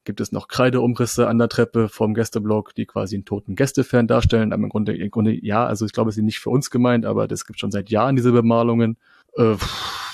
[0.05, 4.53] gibt es noch Kreideumrisse an der Treppe vom Gästeblock, die quasi einen toten Gästefan darstellen.
[4.53, 7.05] Aber im Grunde, im Grunde, ja, also ich glaube, es sind nicht für uns gemeint,
[7.07, 8.99] aber das gibt schon seit Jahren diese Bemalungen.
[9.35, 9.57] Äh,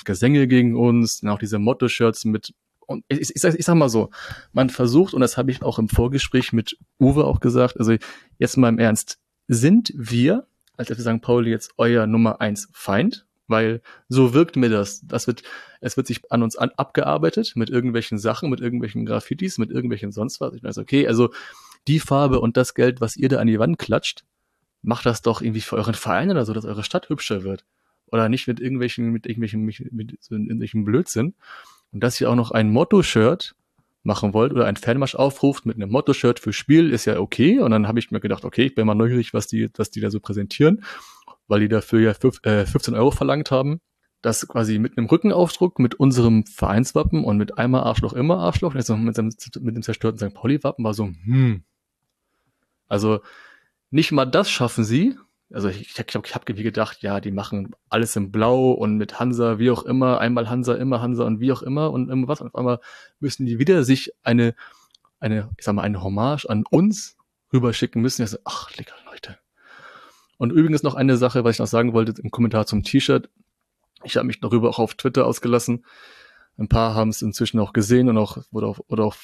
[0.03, 2.53] Gesänge gegen uns, auch diese Motto-Shirts mit
[2.87, 4.09] und ich, ich, ich sag mal so,
[4.53, 7.95] man versucht, und das habe ich auch im Vorgespräch mit Uwe auch gesagt, also
[8.39, 10.47] jetzt mal im Ernst, sind wir
[10.77, 11.21] als FC St.
[11.21, 13.25] Pauli jetzt euer Nummer eins Feind?
[13.49, 15.01] Weil so wirkt mir das.
[15.07, 15.41] Das wird,
[15.79, 20.11] es wird sich an uns an, abgearbeitet mit irgendwelchen Sachen, mit irgendwelchen Graffitis, mit irgendwelchen
[20.11, 20.53] sonst was.
[20.53, 21.29] Ich weiß, okay, also
[21.87, 24.25] die Farbe und das Geld, was ihr da an die Wand klatscht,
[24.81, 27.63] macht das doch irgendwie für euren Verein oder so, dass eure Stadt hübscher wird.
[28.11, 31.33] Oder nicht mit irgendwelchen, mit irgendwelchen, mit, mit so irgendwelchen Blödsinn.
[31.91, 33.55] Und dass ihr auch noch ein Motto-Shirt
[34.03, 37.59] machen wollt oder ein Fanmarsch aufruft mit einem Motto-Shirt für Spiel, ist ja okay.
[37.59, 39.99] Und dann habe ich mir gedacht, okay, ich bin mal neugierig, was die, was die
[39.99, 40.83] da so präsentieren,
[41.47, 43.79] weil die dafür ja 15 äh, Euro verlangt haben.
[44.21, 48.97] Das quasi mit einem Rückenaufdruck, mit unserem Vereinswappen und mit einmal Arschloch, immer Arschloch, also
[48.97, 50.33] mit, dem, mit dem zerstörten St.
[50.33, 51.63] Pauli-Wappen war so, hm.
[52.87, 53.19] Also
[53.91, 55.17] nicht mal das schaffen sie,
[55.51, 59.19] also ich, ich habe ich hab gedacht, ja, die machen alles in Blau und mit
[59.19, 62.41] Hansa, wie auch immer, einmal Hansa, immer Hansa und wie auch immer und immer was.
[62.41, 62.79] Und auf einmal
[63.19, 64.55] müssen die wieder sich eine,
[65.19, 67.17] eine, ich sag mal, eine Hommage an uns
[67.53, 68.23] rüberschicken müssen.
[68.23, 69.37] Ja, so, ach, lecker Leute.
[70.37, 73.29] Und übrigens noch eine Sache, was ich noch sagen wollte im Kommentar zum T-Shirt.
[74.03, 75.85] Ich habe mich darüber auch auf Twitter ausgelassen.
[76.57, 79.15] Ein paar haben es inzwischen auch gesehen und auch wurde auch, wurde auch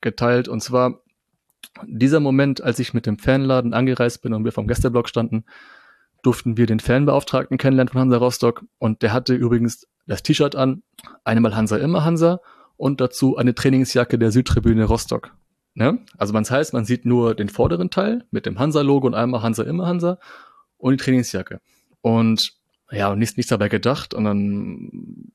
[0.00, 0.48] geteilt.
[0.48, 1.02] Und zwar
[1.86, 5.44] dieser Moment, als ich mit dem Fanladen angereist bin und wir vom Gästeblock standen,
[6.22, 10.82] durften wir den Fanbeauftragten kennenlernen von Hansa Rostock und der hatte übrigens das T-Shirt an,
[11.22, 12.40] einmal Hansa immer Hansa
[12.76, 15.34] und dazu eine Trainingsjacke der Südtribüne Rostock.
[15.74, 15.98] Ne?
[16.16, 19.64] Also man heißt, man sieht nur den vorderen Teil mit dem Hansa-Logo und einmal Hansa
[19.64, 20.18] immer Hansa
[20.78, 21.60] und die Trainingsjacke.
[22.00, 22.54] Und
[22.90, 25.32] ja, nichts, nichts dabei gedacht und dann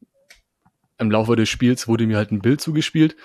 [0.98, 3.16] im Laufe des Spiels wurde mir halt ein Bild zugespielt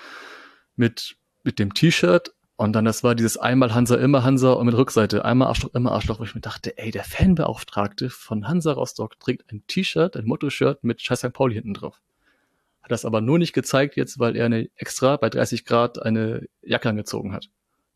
[0.75, 4.75] mit, mit dem T-Shirt und dann, das war dieses einmal Hansa, immer Hansa und mit
[4.75, 9.19] Rückseite, einmal Arschloch, immer Arschloch, wo ich mir dachte, ey, der Fanbeauftragte von Hansa Rostock
[9.19, 11.33] trägt ein T-Shirt, ein Motto-Shirt mit Scheiß St.
[11.33, 12.01] Pauli hinten drauf.
[12.81, 16.47] Hat das aber nur nicht gezeigt jetzt, weil er eine extra bei 30 Grad eine
[16.61, 17.49] Jacke angezogen hat,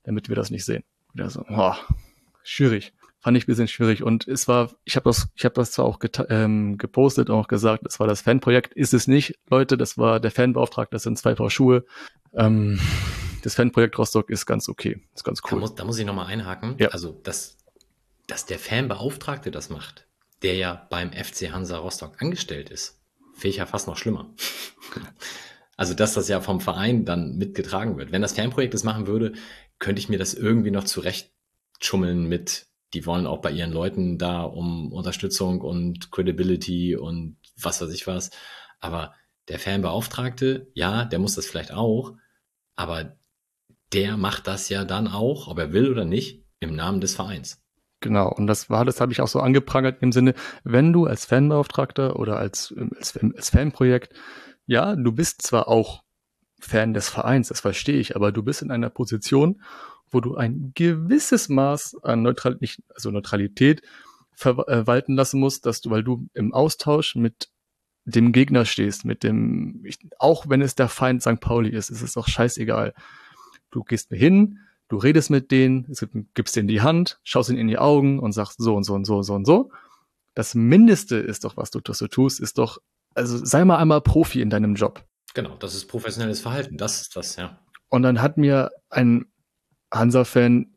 [0.04, 0.84] damit wir das nicht sehen.
[1.14, 1.78] Wieder so, boah,
[2.44, 2.92] schwierig.
[3.22, 4.04] Fand ich ein bisschen schwierig.
[4.04, 7.48] Und es war, ich habe das, ich habe das zwar auch ähm, gepostet und auch
[7.48, 11.18] gesagt, es war das Fanprojekt, ist es nicht, Leute, das war der Fanbeauftragte, das sind
[11.18, 11.86] zwei Paar Schuhe.
[12.34, 12.80] Ähm,
[13.42, 15.02] das Fanprojekt Rostock ist ganz okay.
[15.14, 15.52] Ist ganz cool.
[15.52, 16.76] Da muss, da muss ich nochmal einhaken.
[16.80, 16.90] Ja.
[16.90, 17.58] Also, dass,
[18.28, 20.08] dass der Fanbeauftragte das macht,
[20.42, 23.00] der ja beim FC Hansa Rostock angestellt ist,
[23.34, 24.34] finde ich ja fast noch schlimmer.
[25.78, 28.12] also, dass das ja vom Verein dann mitgetragen wird.
[28.12, 29.34] Wenn das Fanprojekt das machen würde,
[29.80, 31.32] könnte ich mir das irgendwie noch zurecht
[31.80, 37.82] schummeln mit, die wollen auch bei ihren Leuten da um Unterstützung und Credibility und was
[37.82, 38.32] weiß ich was.
[38.80, 39.14] Aber
[39.48, 42.16] der Fanbeauftragte, ja, der muss das vielleicht auch,
[42.76, 43.19] aber
[43.94, 47.62] der macht das ja dann auch, ob er will oder nicht, im Namen des Vereins.
[48.02, 51.26] Genau, und das war, das habe ich auch so angeprangert im Sinne, wenn du als
[51.26, 54.14] Fanbeauftragter oder als, als, als Fanprojekt,
[54.66, 56.04] ja, du bist zwar auch
[56.62, 59.62] Fan des Vereins, das verstehe ich, aber du bist in einer Position,
[60.12, 63.82] wo du ein gewisses Maß an Neutral nicht, also Neutralität
[64.34, 67.50] verwalten lassen musst, dass du, weil du im Austausch mit
[68.06, 71.40] dem Gegner stehst, mit dem, ich, auch wenn es der Feind St.
[71.40, 72.94] Pauli ist, ist es doch scheißegal.
[73.72, 75.94] Du gehst mir hin, du redest mit denen,
[76.34, 79.06] gibst denen die Hand, schaust ihnen in die Augen und sagst so und so und
[79.06, 79.72] so und so und so.
[80.34, 82.80] Das Mindeste ist doch, was du, was du tust, ist doch,
[83.14, 85.04] also sei mal einmal Profi in deinem Job.
[85.34, 87.60] Genau, das ist professionelles Verhalten, das ist das, ja.
[87.90, 89.26] Und dann hat mir ein
[89.92, 90.74] Hansa-Fan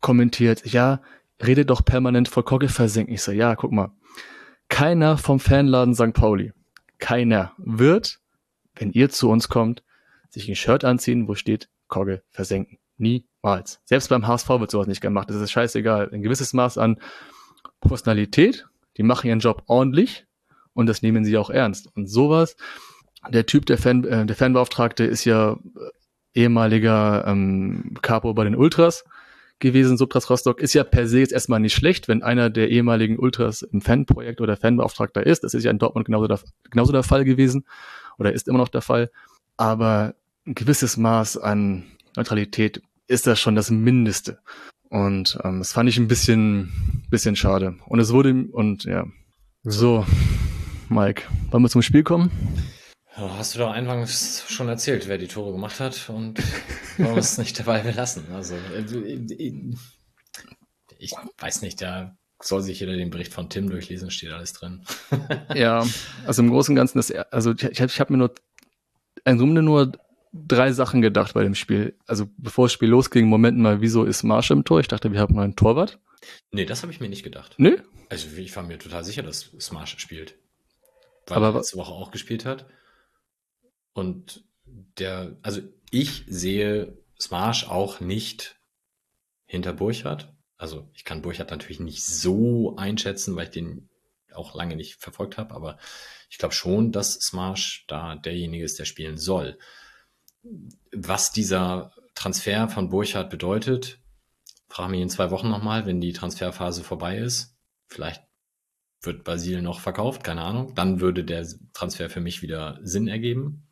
[0.00, 1.00] kommentiert, ja,
[1.42, 3.14] redet doch permanent vor Kogge versenken.
[3.14, 3.92] Ich so, ja, guck mal.
[4.68, 6.14] Keiner vom Fanladen St.
[6.14, 6.52] Pauli,
[6.98, 8.20] keiner wird,
[8.74, 9.82] wenn ihr zu uns kommt,
[10.30, 12.78] sich ein Shirt anziehen, wo steht Kogge versenken.
[12.96, 13.80] Niemals.
[13.84, 15.28] Selbst beim HSV wird sowas nicht gemacht.
[15.28, 16.10] Das ist scheißegal.
[16.10, 16.98] Ein gewisses Maß an
[17.80, 18.66] Professionalität.
[18.96, 20.26] Die machen ihren Job ordentlich
[20.72, 21.88] und das nehmen sie auch ernst.
[21.94, 22.56] Und sowas,
[23.28, 28.56] der Typ, der, Fan, äh, der Fanbeauftragte ist ja äh, ehemaliger ähm, Capo bei den
[28.56, 29.04] Ultras
[29.58, 33.18] gewesen, Subtras Rostock, ist ja per se jetzt erstmal nicht schlecht, wenn einer der ehemaligen
[33.18, 35.44] Ultras im Fanprojekt oder Fanbeauftragter ist.
[35.44, 37.66] Das ist ja in Dortmund genauso der, genauso der Fall gewesen
[38.18, 39.10] oder ist immer noch der Fall.
[39.58, 40.14] Aber
[40.46, 41.84] ein gewisses Maß an
[42.16, 44.38] Neutralität ist das schon das Mindeste.
[44.88, 47.76] Und ähm, das fand ich ein bisschen, bisschen schade.
[47.86, 49.06] Und es wurde, und ja.
[49.64, 50.04] So,
[50.88, 52.30] Mike, wollen wir zum Spiel kommen?
[53.16, 56.40] Ja, hast du doch eingangs schon erzählt, wer die Tore gemacht hat und
[56.98, 58.24] wollen wir es nicht dabei belassen.
[58.32, 59.74] Also, äh,
[60.98, 64.84] ich weiß nicht, da soll sich jeder den Bericht von Tim durchlesen, steht alles drin.
[65.54, 65.86] ja,
[66.26, 68.34] also im Großen und Ganzen, das, also ich, ich habe mir nur
[69.24, 69.92] im Grunde nur
[70.32, 71.96] drei Sachen gedacht bei dem Spiel.
[72.06, 74.80] Also bevor das Spiel losging, Moment mal, wieso ist Marsch im Tor?
[74.80, 75.98] Ich dachte, wir haben einen Torwart.
[76.50, 77.54] Nee, das habe ich mir nicht gedacht.
[77.58, 77.76] Nee?
[78.08, 80.36] Also ich war mir total sicher, dass Smash spielt.
[81.26, 82.66] Weil Aber er letzte Woche auch gespielt hat.
[83.92, 84.44] Und
[84.98, 88.56] der, also ich sehe Smash auch nicht
[89.44, 90.32] hinter Burchardt.
[90.56, 93.88] Also ich kann Burchardt natürlich nicht so einschätzen, weil ich den
[94.32, 95.76] auch lange nicht verfolgt habe, aber
[96.30, 99.58] ich glaube schon, dass Smash da derjenige ist, der spielen soll
[100.92, 104.00] was dieser Transfer von Burchardt bedeutet,
[104.68, 107.56] frage mich in zwei Wochen nochmal, wenn die Transferphase vorbei ist.
[107.88, 108.22] Vielleicht
[109.02, 110.74] wird Basil noch verkauft, keine Ahnung.
[110.74, 113.66] Dann würde der Transfer für mich wieder Sinn ergeben.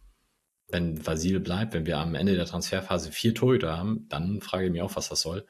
[0.68, 4.72] Wenn Basil bleibt, wenn wir am Ende der Transferphase vier Torhüter haben, dann frage ich
[4.72, 5.46] mich auch, was das soll.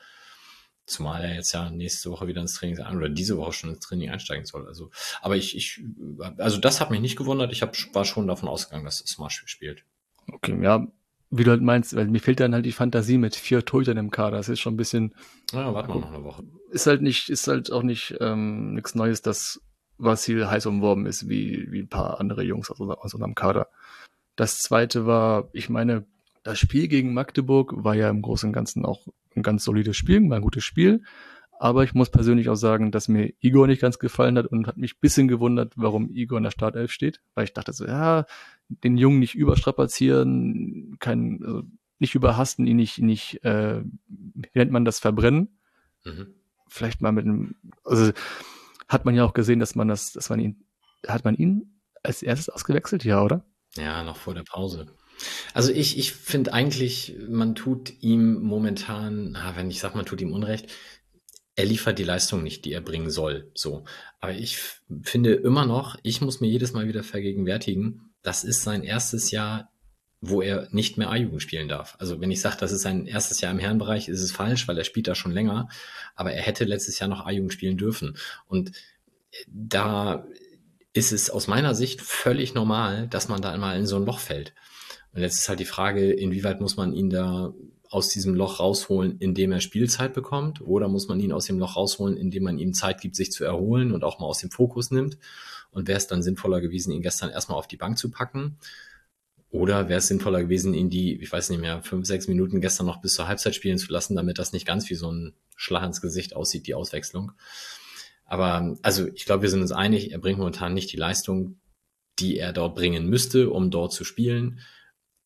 [0.87, 4.11] Zumal er jetzt ja nächste Woche wieder ins Training oder diese Woche schon ins Training
[4.11, 4.67] einsteigen soll.
[4.67, 5.83] Also, aber ich, ich,
[6.39, 7.53] also das hat mich nicht gewundert.
[7.53, 9.85] Ich hab, war schon davon ausgegangen, dass Smash spielt.
[10.33, 10.87] Okay, ja,
[11.31, 14.11] wie du halt meinst, weil mir fehlt dann halt die Fantasie mit vier Torhütern im
[14.11, 14.37] Kader.
[14.37, 15.15] Das ist schon ein bisschen.
[15.53, 16.43] Ja, warten wir noch eine Woche.
[16.71, 19.61] Ist halt nicht, ist halt auch nicht ähm, nichts Neues, dass
[19.99, 23.69] Vasil heiß umworben ist, wie, wie ein paar andere Jungs aus, aus unserem Kader.
[24.35, 26.07] Das zweite war, ich meine,
[26.43, 30.29] das Spiel gegen Magdeburg war ja im Großen und Ganzen auch ein ganz solides Spiel,
[30.29, 31.03] war ein gutes Spiel.
[31.63, 34.79] Aber ich muss persönlich auch sagen, dass mir Igor nicht ganz gefallen hat und hat
[34.79, 37.21] mich bisschen gewundert, warum Igor in der Startelf steht.
[37.35, 38.25] Weil ich dachte so, ja,
[38.71, 41.65] den Jungen nicht überstrapazieren, kein, also
[41.99, 45.59] nicht überhasten, ihn nicht, nicht, äh, wie nennt man das, verbrennen.
[46.03, 46.29] Mhm.
[46.67, 48.11] Vielleicht mal mit einem, also
[48.89, 50.65] hat man ja auch gesehen, dass man das, dass man ihn,
[51.07, 53.45] hat man ihn als erstes ausgewechselt, ja, oder?
[53.77, 54.87] Ja, noch vor der Pause.
[55.53, 60.23] Also ich, ich finde eigentlich, man tut ihm momentan, ah, wenn ich sag, man tut
[60.23, 60.73] ihm Unrecht,
[61.61, 63.51] er liefert die Leistung nicht, die er bringen soll.
[63.55, 63.85] So.
[64.19, 64.59] Aber ich
[65.03, 69.71] finde immer noch, ich muss mir jedes Mal wieder vergegenwärtigen, das ist sein erstes Jahr,
[70.23, 71.97] wo er nicht mehr A-Jugend spielen darf.
[71.99, 74.79] Also wenn ich sage, das ist sein erstes Jahr im Herrenbereich, ist es falsch, weil
[74.79, 75.69] er spielt da schon länger.
[76.15, 78.17] Aber er hätte letztes Jahr noch A-Jugend spielen dürfen.
[78.47, 78.73] Und
[79.47, 80.27] da
[80.95, 84.19] ist es aus meiner Sicht völlig normal, dass man da einmal in so ein Loch
[84.19, 84.55] fällt.
[85.13, 87.53] Und jetzt ist halt die Frage, inwieweit muss man ihn da
[87.91, 90.61] aus diesem Loch rausholen, indem er Spielzeit bekommt?
[90.61, 93.45] Oder muss man ihn aus dem Loch rausholen, indem man ihm Zeit gibt, sich zu
[93.45, 95.19] erholen und auch mal aus dem Fokus nimmt?
[95.73, 98.59] Und wäre es dann sinnvoller gewesen, ihn gestern erstmal auf die Bank zu packen?
[99.51, 102.87] Oder wäre es sinnvoller gewesen, ihn die, ich weiß nicht mehr, fünf, sechs Minuten gestern
[102.87, 105.85] noch bis zur Halbzeit spielen zu lassen, damit das nicht ganz wie so ein Schlag
[105.85, 107.33] ins Gesicht aussieht, die Auswechslung?
[108.25, 111.59] Aber also ich glaube, wir sind uns einig, er bringt momentan nicht die Leistung,
[112.21, 114.61] die er dort bringen müsste, um dort zu spielen.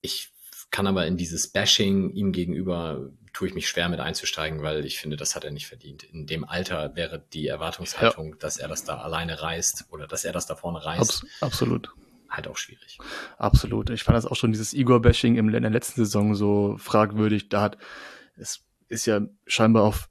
[0.01, 0.31] Ich
[0.75, 4.99] kann aber in dieses Bashing ihm gegenüber tue ich mich schwer mit einzusteigen, weil ich
[4.99, 6.03] finde, das hat er nicht verdient.
[6.03, 8.37] In dem Alter wäre die Erwartungshaltung, ja.
[8.41, 11.23] dass er das da alleine reißt oder dass er das da vorne reißt.
[11.23, 11.91] Abs absolut.
[12.29, 12.99] Halt auch schwierig.
[13.39, 13.89] Absolut.
[13.91, 17.51] Ich fand das auch schon dieses Igor-Bashing in der letzten Saison so fragwürdig.
[17.51, 17.79] Da hat,
[18.35, 20.09] es ist ja scheinbar auf,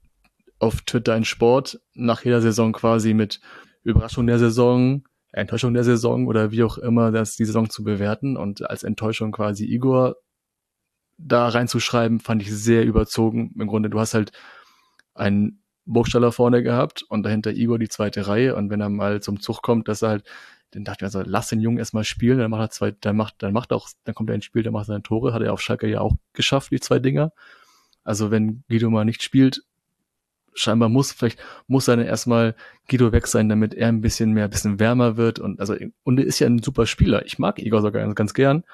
[0.60, 3.42] auf Twitter ein Sport nach jeder Saison quasi mit
[3.82, 8.38] Überraschung der Saison, Enttäuschung der Saison oder wie auch immer das die Saison zu bewerten
[8.38, 10.16] und als Enttäuschung quasi Igor
[11.18, 13.54] da reinzuschreiben, fand ich sehr überzogen.
[13.58, 14.32] Im Grunde, du hast halt
[15.14, 19.40] einen Burgstaller vorne gehabt und dahinter Igor die zweite Reihe und wenn er mal zum
[19.40, 20.24] Zug kommt, dass er halt,
[20.70, 23.16] dann dachte ich mir also, lass den Jungen erstmal spielen, dann macht er zwei, dann
[23.16, 25.32] macht, dann macht er auch, dann kommt er ins Spiel, dann macht er seine Tore,
[25.32, 27.32] hat er auf Schalke ja auch geschafft, die zwei Dinger.
[28.02, 29.62] Also wenn Guido mal nicht spielt,
[30.54, 32.54] scheinbar muss, vielleicht muss er dann erstmal
[32.88, 36.18] Guido weg sein, damit er ein bisschen mehr, ein bisschen wärmer wird und also, und
[36.18, 37.24] er ist ja ein super Spieler.
[37.26, 38.64] Ich mag Igor sogar ganz gern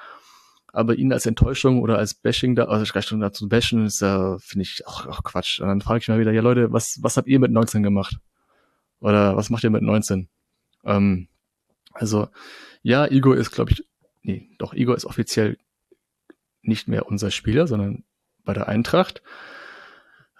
[0.73, 4.63] aber ihn als Enttäuschung oder als Bashing da, also Rechnung dazu bashen, ist äh, finde
[4.63, 5.59] ich auch, auch Quatsch.
[5.59, 8.17] Und dann frage ich mal wieder, ja Leute, was, was habt ihr mit 19 gemacht?
[8.99, 10.29] Oder was macht ihr mit 19?
[10.85, 11.27] Ähm,
[11.93, 12.29] also,
[12.83, 13.85] ja, Igor ist, glaube ich,
[14.21, 15.57] nee, doch, Igor ist offiziell
[16.61, 18.03] nicht mehr unser Spieler, sondern
[18.43, 19.21] bei der Eintracht.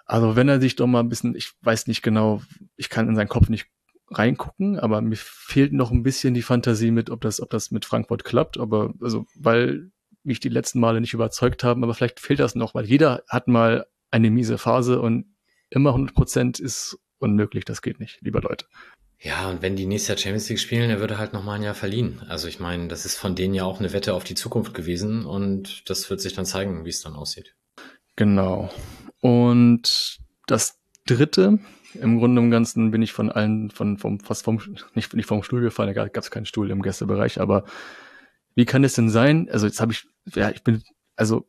[0.06, 2.42] Also wenn er sich doch mal ein bisschen, ich weiß nicht genau,
[2.76, 3.66] ich kann in seinen Kopf nicht
[4.10, 7.84] reingucken, aber mir fehlt noch ein bisschen die Fantasie mit, ob das, ob das mit
[7.84, 9.90] Frankfurt klappt, aber also, weil
[10.24, 13.48] mich die letzten Male nicht überzeugt haben, aber vielleicht fehlt das noch, weil jeder hat
[13.48, 15.34] mal eine miese Phase und
[15.70, 18.66] immer 100 Prozent ist unmöglich, das geht nicht, lieber Leute.
[19.18, 21.62] Ja, und wenn die nächstes Jahr Champions League spielen, er würde halt noch mal ein
[21.62, 22.20] Jahr verliehen.
[22.28, 25.24] Also ich meine, das ist von denen ja auch eine Wette auf die Zukunft gewesen
[25.24, 27.54] und das wird sich dann zeigen, wie es dann aussieht.
[28.16, 28.68] Genau.
[29.20, 31.60] Und das dritte,
[31.94, 34.60] im Grunde im Ganzen bin ich von allen, von, vom, fast vom,
[34.94, 37.64] nicht, nicht vom Stuhl gefallen, da gab es keinen Stuhl im Gästebereich, aber
[38.56, 39.48] wie kann es denn sein?
[39.50, 40.04] Also jetzt habe ich,
[40.34, 40.82] ja, ich bin,
[41.16, 41.46] also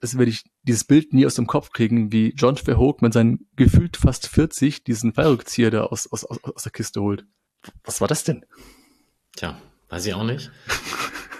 [0.00, 3.46] das werde ich dieses Bild nie aus dem Kopf kriegen, wie John Verhoek mit seinen
[3.56, 7.24] gefühlt fast 40 diesen Fallrückzieher da aus, aus, aus, aus der Kiste holt.
[7.84, 8.44] Was war das denn?
[9.36, 9.58] Tja,
[9.88, 10.50] weiß ich auch nicht.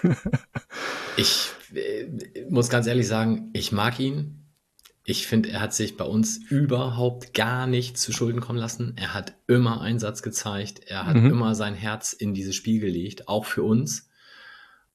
[1.17, 2.07] ich äh,
[2.49, 4.41] muss ganz ehrlich sagen, ich mag ihn.
[5.07, 8.93] Ich finde, er hat sich bei uns überhaupt gar nicht zu Schulden kommen lassen.
[8.95, 10.79] Er hat immer Einsatz gezeigt.
[10.87, 11.29] Er hat mhm.
[11.29, 14.09] immer sein Herz in dieses Spiel gelegt, auch für uns.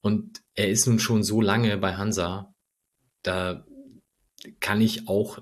[0.01, 2.55] Und er ist nun schon so lange bei Hansa,
[3.23, 3.67] da
[4.61, 5.41] kann ich auch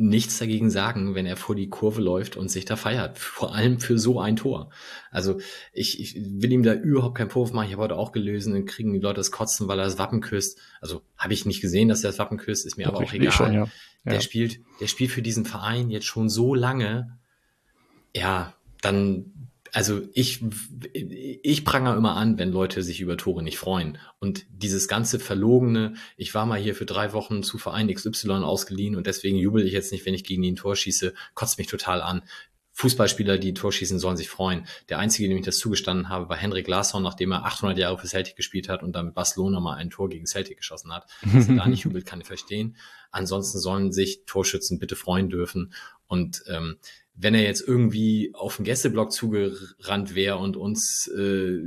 [0.00, 3.18] nichts dagegen sagen, wenn er vor die Kurve läuft und sich da feiert.
[3.18, 4.70] Vor allem für so ein Tor.
[5.10, 5.40] Also
[5.74, 7.66] ich, ich will ihm da überhaupt keinen Vorwurf machen.
[7.66, 10.22] Ich habe heute auch gelesen, dann kriegen die Leute das Kotzen, weil er das Wappen
[10.22, 10.58] küsst.
[10.80, 13.12] Also habe ich nicht gesehen, dass er das Wappen küsst, ist mir Doch, aber auch
[13.12, 13.30] egal.
[13.30, 13.68] Schon, ja.
[14.04, 14.12] Ja.
[14.12, 17.18] Der spielt, der spielt für diesen Verein jetzt schon so lange.
[18.16, 19.39] Ja, dann
[19.72, 20.42] also ich,
[20.92, 23.98] ich pranger immer an, wenn Leute sich über Tore nicht freuen.
[24.18, 28.96] Und dieses ganze verlogene, ich war mal hier für drei Wochen zu Verein XY ausgeliehen
[28.96, 31.66] und deswegen jubel ich jetzt nicht, wenn ich gegen ihn ein Tor schieße, kotzt mich
[31.66, 32.22] total an.
[32.72, 34.66] Fußballspieler, die ein Tor schießen, sollen sich freuen.
[34.88, 38.06] Der einzige, dem ich das zugestanden habe, war Henrik Larsson, nachdem er 800 Jahre für
[38.06, 41.04] Celtic gespielt hat und dann mit Barcelona mal ein Tor gegen Celtic geschossen hat.
[41.22, 42.76] Dass er da nicht jubelt, kann ich verstehen.
[43.10, 45.74] Ansonsten sollen sich Torschützen bitte freuen dürfen.
[46.10, 46.76] Und ähm,
[47.14, 51.60] wenn er jetzt irgendwie auf den Gästeblock zugerannt wäre und uns, äh,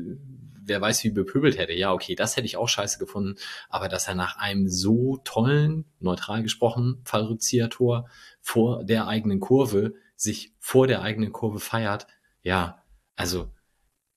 [0.61, 3.39] wer weiß wie bepöbelt hätte, ja, okay, das hätte ich auch scheiße gefunden.
[3.69, 8.09] Aber dass er nach einem so tollen, neutral gesprochen, Fallrückzieher-Tor
[8.41, 12.07] vor der eigenen Kurve sich vor der eigenen Kurve feiert,
[12.41, 12.83] ja,
[13.15, 13.49] also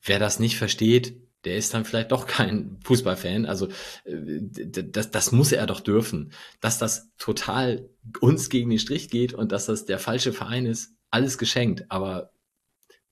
[0.03, 3.47] wer das nicht versteht, der ist dann vielleicht doch kein Fußballfan.
[3.47, 3.69] Also
[4.05, 6.33] äh, das, das muss er doch dürfen.
[6.61, 7.89] Dass das total
[8.21, 12.33] uns gegen den Strich geht und dass das der falsche Verein ist, alles geschenkt, aber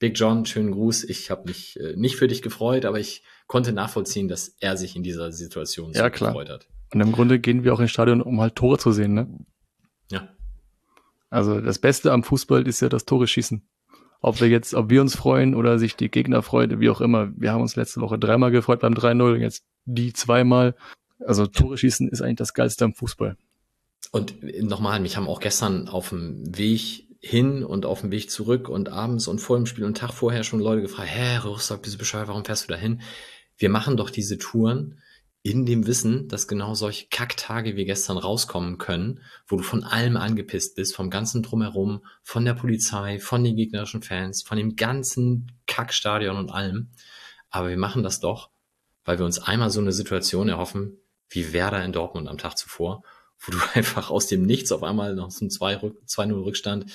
[0.01, 1.05] Big John, schönen Gruß.
[1.05, 4.97] Ich habe mich äh, nicht für dich gefreut, aber ich konnte nachvollziehen, dass er sich
[4.97, 6.31] in dieser Situation ja, so klar.
[6.31, 6.69] gefreut hat.
[6.93, 9.47] Und im Grunde gehen wir auch ins Stadion, um halt Tore zu sehen, ne?
[10.11, 10.29] Ja.
[11.31, 13.67] Also das Beste am Fußball ist ja das Tore schießen.
[14.27, 17.31] Ob wir jetzt, ob wir uns freuen oder sich die Gegner freuen, wie auch immer.
[17.37, 20.75] Wir haben uns letzte Woche dreimal gefreut beim 3-0, jetzt die zweimal.
[21.21, 23.37] Also Tore schießen ist eigentlich das Geilste am Fußball.
[24.13, 28.71] Und nochmal, mich haben auch gestern auf dem Weg hin und auf dem Weg zurück
[28.71, 31.97] und abends und vor dem Spiel und Tag vorher schon Leute gefragt, hä, Rostock, bist
[31.97, 33.03] du bescheuert, warum fährst du da hin?
[33.59, 35.03] Wir machen doch diese Touren
[35.45, 40.17] in dem Wissen, dass genau solche Kacktage wie gestern rauskommen können, wo du von allem
[40.17, 45.53] angepisst bist, vom ganzen Drumherum, von der Polizei, von den gegnerischen Fans, von dem ganzen
[45.67, 46.89] Kackstadion und allem.
[47.51, 48.49] Aber wir machen das doch,
[49.05, 50.97] weil wir uns einmal so eine Situation erhoffen,
[51.29, 53.03] wie Werder in Dortmund am Tag zuvor,
[53.39, 56.87] wo du einfach aus dem Nichts auf einmal noch so ein 2-0 Rückstand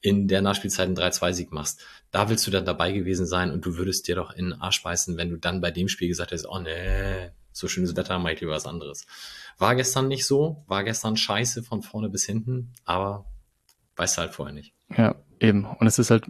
[0.00, 1.84] in der Nachspielzeit einen 3-2-Sieg machst.
[2.10, 4.82] Da willst du dann dabei gewesen sein und du würdest dir doch in den Arsch
[4.82, 8.30] beißen, wenn du dann bei dem Spiel gesagt hättest, oh nee, so schönes Wetter, mach
[8.30, 9.06] ich lieber was anderes.
[9.58, 13.26] War gestern nicht so, war gestern scheiße von vorne bis hinten, aber
[13.96, 14.72] weißt du halt vorher nicht.
[14.96, 15.64] Ja, eben.
[15.64, 16.26] Und es ist halt,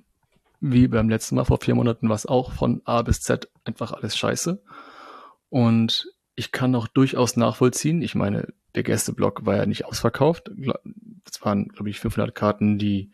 [0.60, 3.92] wie beim letzten Mal vor vier Monaten, war es auch von A bis Z einfach
[3.92, 4.62] alles scheiße.
[5.50, 8.02] Und ich kann auch durchaus nachvollziehen.
[8.02, 10.50] Ich meine, der Gästeblock war ja nicht ausverkauft.
[11.30, 13.10] Es waren, glaube ich, 500 Karten, die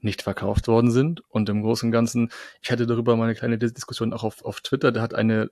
[0.00, 1.22] nicht verkauft worden sind.
[1.30, 2.30] Und im Großen und Ganzen,
[2.62, 4.92] ich hatte darüber mal eine kleine Diskussion auch auf, auf Twitter.
[4.92, 5.50] Da hat eine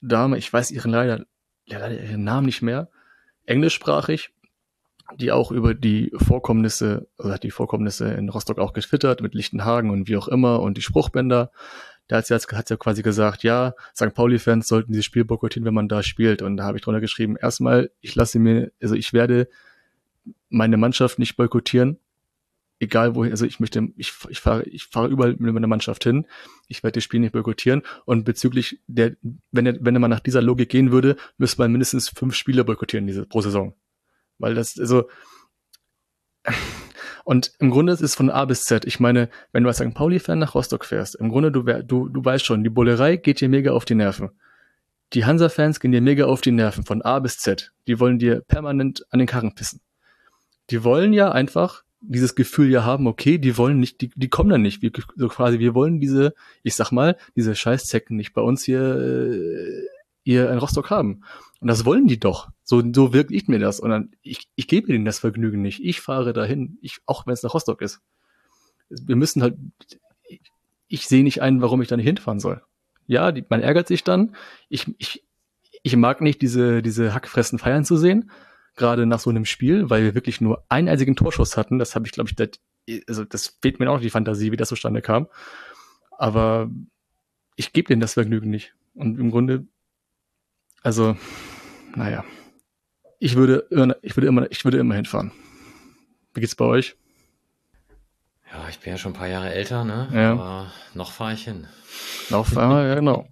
[0.00, 1.24] Dame, ich weiß ihren leider,
[1.66, 2.88] leider ihren Namen nicht mehr,
[3.44, 4.30] englischsprachig,
[5.16, 9.90] die auch über die Vorkommnisse, also hat die Vorkommnisse in Rostock auch getwittert mit Lichtenhagen
[9.90, 11.50] und wie auch immer und die Spruchbänder
[12.08, 14.14] da hat sie, hat sie quasi gesagt, ja, St.
[14.14, 16.40] Pauli-Fans sollten dieses Spiel boykottieren, wenn man da spielt.
[16.40, 19.48] Und da habe ich drunter geschrieben, erstmal, ich lasse mir, also ich werde
[20.48, 21.98] meine Mannschaft nicht boykottieren,
[22.78, 26.26] egal wohin, also ich möchte, ich, ich fahre, ich fahre überall mit meiner Mannschaft hin.
[26.68, 27.82] Ich werde das Spiel nicht boykottieren.
[28.04, 29.16] Und bezüglich der,
[29.50, 33.06] wenn er, wenn man nach dieser Logik gehen würde, müsste man mindestens fünf Spiele boykottieren
[33.06, 33.74] diese pro Saison.
[34.38, 35.08] Weil das, also,
[37.24, 38.84] und im Grunde ist es von A bis Z.
[38.84, 39.94] Ich meine, wenn du als St.
[39.94, 43.48] Pauli-Fan nach Rostock fährst, im Grunde, du, du, du weißt schon, die Bullerei geht dir
[43.48, 44.30] mega auf die Nerven.
[45.12, 47.72] Die Hansa-Fans gehen dir mega auf die Nerven, von A bis Z.
[47.86, 49.80] Die wollen dir permanent an den Karren pissen.
[50.70, 54.50] Die wollen ja einfach dieses Gefühl ja haben, okay, die wollen nicht, die, die kommen
[54.50, 54.82] dann nicht.
[54.82, 58.80] Wir, so quasi, wir wollen diese, ich sag mal, diese Scheißzecken nicht bei uns hier,
[58.80, 59.86] äh,
[60.24, 61.22] hier in Rostock haben.
[61.60, 62.50] Und das wollen die doch.
[62.64, 63.80] So, so wirkt ich mir das.
[63.80, 65.82] Und dann, ich, ich gebe ihnen das Vergnügen nicht.
[65.82, 68.00] Ich fahre dahin, ich, auch wenn es nach Rostock ist.
[68.88, 69.56] Wir müssen halt,
[70.28, 70.40] ich,
[70.88, 72.62] ich sehe nicht ein, warum ich da nicht hinfahren soll.
[73.06, 74.34] Ja, die, man ärgert sich dann.
[74.68, 75.24] Ich, ich,
[75.82, 78.30] ich mag nicht diese, diese Hackfressen feiern zu sehen
[78.76, 81.78] gerade nach so einem Spiel, weil wir wirklich nur einen einzigen Torschuss hatten.
[81.78, 82.50] Das habe ich, glaube ich, das,
[83.08, 85.28] also das fehlt mir auch noch die Fantasie, wie das zustande kam.
[86.10, 86.70] Aber
[87.56, 88.74] ich gebe denen das Vergnügen nicht.
[88.94, 89.66] Und im Grunde,
[90.82, 91.16] also,
[91.94, 92.24] naja,
[93.18, 93.66] ich würde,
[94.02, 95.32] ich würde immer, ich würde immer hinfahren.
[96.34, 96.96] Wie geht's bei euch?
[98.52, 100.08] Ja, ich bin ja schon ein paar Jahre älter, ne?
[100.12, 100.32] Ja.
[100.32, 101.66] Aber noch fahre ich hin.
[102.30, 103.28] Noch fahre, ja, genau.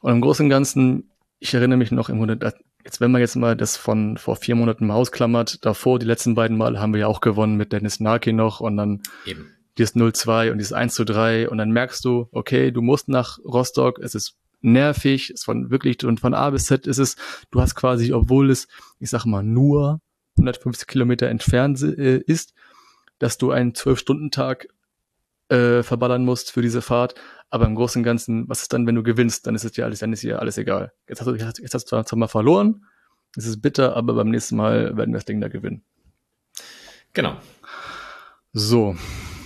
[0.00, 2.54] Und im Großen und Ganzen, ich erinnere mich noch im Grunde,
[2.88, 6.34] Jetzt, wenn man jetzt mal das von vor vier Monaten mal ausklammert, davor, die letzten
[6.34, 9.52] beiden Mal haben wir ja auch gewonnen mit Dennis Naki noch und dann Eben.
[9.76, 13.40] dieses 0-2 und dieses 1 zu 3 und dann merkst du, okay, du musst nach
[13.44, 17.16] Rostock, es ist nervig, es von wirklich, und von A bis Z ist es,
[17.50, 18.68] du hast quasi, obwohl es,
[19.00, 20.00] ich sag mal, nur
[20.38, 22.54] 150 Kilometer entfernt äh, ist,
[23.18, 24.68] dass du einen 12-Stunden-Tag
[25.48, 27.14] äh, verballern musst für diese Fahrt.
[27.50, 29.46] Aber im Großen und Ganzen, was ist dann, wenn du gewinnst?
[29.46, 30.92] Dann ist es dir alles, dann ist dir alles egal.
[31.08, 32.84] Jetzt hast du, jetzt hast du zwar mal verloren,
[33.36, 35.82] es ist bitter, aber beim nächsten Mal werden wir das Ding da gewinnen.
[37.12, 37.36] Genau.
[38.52, 38.96] So.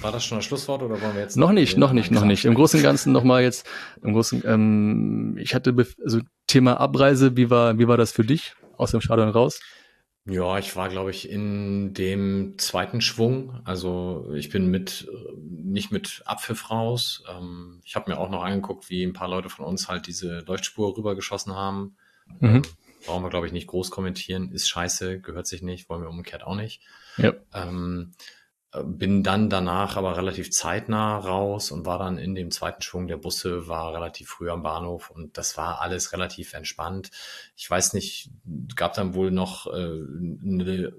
[0.01, 1.37] War das schon das Schlusswort oder wollen wir jetzt?
[1.37, 2.45] Noch nicht, noch nicht, noch nicht.
[2.45, 3.69] Im Großen und Ganzen nochmal jetzt,
[4.03, 8.55] im Großen, ähm, ich hatte, also Thema Abreise, wie war, wie war das für dich
[8.77, 9.61] aus dem Stadion raus?
[10.25, 13.61] Ja, ich war, glaube ich, in dem zweiten Schwung.
[13.65, 15.09] Also ich bin mit
[15.73, 17.25] nicht mit Abpfiff raus.
[17.29, 20.41] Ähm, ich habe mir auch noch angeguckt, wie ein paar Leute von uns halt diese
[20.41, 21.97] Leuchtspur rübergeschossen haben.
[22.41, 22.57] Mhm.
[22.57, 22.63] Ähm,
[23.07, 24.53] brauchen wir, glaube ich, nicht groß kommentieren.
[24.53, 26.83] Ist scheiße, gehört sich nicht, wollen wir umgekehrt auch nicht.
[27.17, 27.33] Ja.
[27.53, 28.13] Ähm,
[28.85, 33.19] bin dann danach aber relativ zeitnah raus und war dann in dem zweiten Schwung der
[33.19, 37.11] Busse, war relativ früh am Bahnhof und das war alles relativ entspannt.
[37.55, 38.31] Ich weiß nicht,
[38.75, 40.95] gab dann wohl noch äh, eine,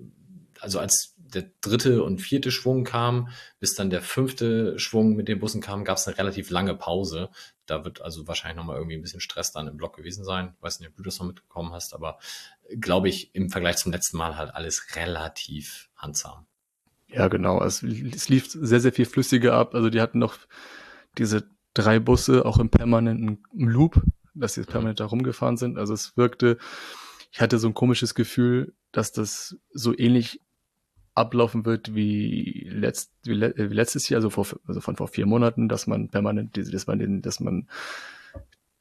[0.64, 5.40] also als der dritte und vierte Schwung kam, bis dann der fünfte Schwung mit den
[5.40, 7.30] Bussen kam, gab es eine relativ lange Pause.
[7.66, 10.56] Da wird also wahrscheinlich nochmal irgendwie ein bisschen Stress dann im Block gewesen sein.
[10.62, 12.18] weiß nicht, ob du das noch mitbekommen hast, aber
[12.80, 16.46] glaube ich, im Vergleich zum letzten Mal halt alles relativ handsam.
[17.08, 17.62] Ja, genau.
[17.64, 19.76] Es, es lief sehr, sehr viel flüssiger ab.
[19.76, 20.38] Also die hatten noch
[21.18, 24.02] diese drei Busse auch im permanenten Loop,
[24.34, 24.68] dass sie mhm.
[24.68, 25.78] permanent da rumgefahren sind.
[25.78, 26.58] Also es wirkte,
[27.32, 30.40] ich hatte so ein komisches Gefühl, dass das so ähnlich
[31.16, 35.26] ablaufen wird wie, letzt, wie, le, wie letztes Jahr, also, vor, also von vor vier
[35.26, 37.68] Monaten, dass man permanent, dass man den, dass man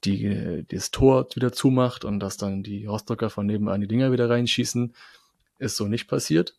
[0.05, 4.29] die, das Tor wieder zumacht und dass dann die Rostocker von nebenan die Dinger wieder
[4.29, 4.95] reinschießen,
[5.59, 6.57] ist so nicht passiert.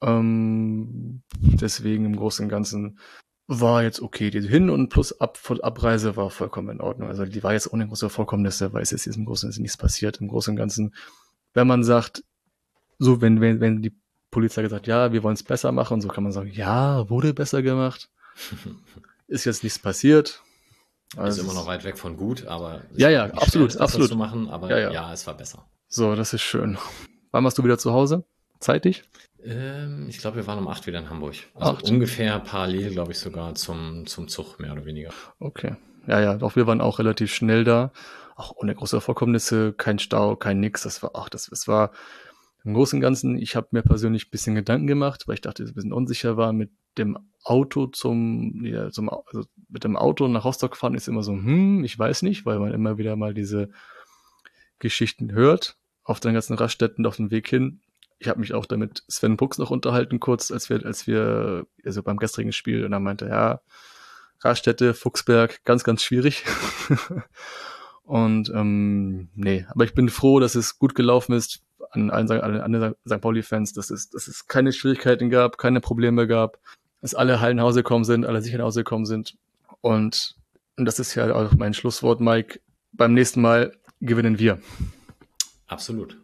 [0.00, 2.98] Ähm, deswegen im Großen und Ganzen
[3.46, 4.30] war jetzt okay.
[4.30, 7.08] Die Hin- und plus Ab Abreise war vollkommen in Ordnung.
[7.08, 9.76] Also die war jetzt ohne große Vorkommnisse, weil es jetzt im Großen und Ganzen nichts
[9.76, 10.20] passiert.
[10.20, 10.94] Im Großen und Ganzen,
[11.54, 12.24] wenn man sagt,
[12.98, 13.94] so, wenn, wenn, wenn die
[14.32, 17.62] Polizei gesagt, ja, wir wollen es besser machen, so kann man sagen, ja, wurde besser
[17.62, 18.10] gemacht.
[19.28, 20.42] ist jetzt nichts passiert.
[21.16, 24.48] Also ist immer noch weit weg von gut, aber ja, ja, absolut, absolut zu machen,
[24.48, 24.90] aber ja, ja.
[24.90, 25.66] ja, es war besser.
[25.86, 26.78] So, das ist schön.
[27.30, 28.24] Wann warst du wieder zu Hause?
[28.58, 29.04] Zeitig?
[29.44, 31.34] Ähm, ich glaube, wir waren um acht wieder in Hamburg.
[31.54, 31.90] Also acht.
[31.90, 35.10] ungefähr parallel, glaube ich, sogar zum, zum Zug, mehr oder weniger.
[35.38, 35.76] Okay.
[36.06, 37.92] Ja, ja, doch wir waren auch relativ schnell da.
[38.34, 40.82] Auch ohne große Vorkommnisse, kein Stau, kein nix.
[40.82, 41.90] Das war, ach, das, das war
[42.64, 45.62] im Großen und Ganzen, ich habe mir persönlich ein bisschen Gedanken gemacht, weil ich dachte,
[45.62, 50.28] es ein bisschen unsicher war, mit dem Auto zum, ja, zum also mit dem Auto
[50.28, 53.34] nach Rostock fahren ist immer so, hm, ich weiß nicht, weil man immer wieder mal
[53.34, 53.70] diese
[54.78, 57.80] Geschichten hört auf den ganzen Raststätten auf dem Weg hin
[58.22, 62.02] ich habe mich auch damit Sven Buchs noch unterhalten kurz, als wir, als wir, also
[62.04, 63.60] beim gestrigen Spiel, und er meinte, ja,
[64.40, 66.44] Raststätte, Fuchsberg, ganz, ganz schwierig.
[68.04, 72.74] und ähm, nee, aber ich bin froh, dass es gut gelaufen ist an allen, an
[72.74, 73.20] allen St.
[73.20, 76.58] Pauli-Fans, dass es, dass es keine Schwierigkeiten gab, keine Probleme gab,
[77.00, 79.36] dass alle heil nach Hause gekommen sind, alle sicher nach Hause gekommen sind.
[79.80, 80.36] Und,
[80.76, 82.60] und das ist ja auch mein Schlusswort, Mike.
[82.92, 84.60] Beim nächsten Mal gewinnen wir.
[85.66, 86.18] Absolut.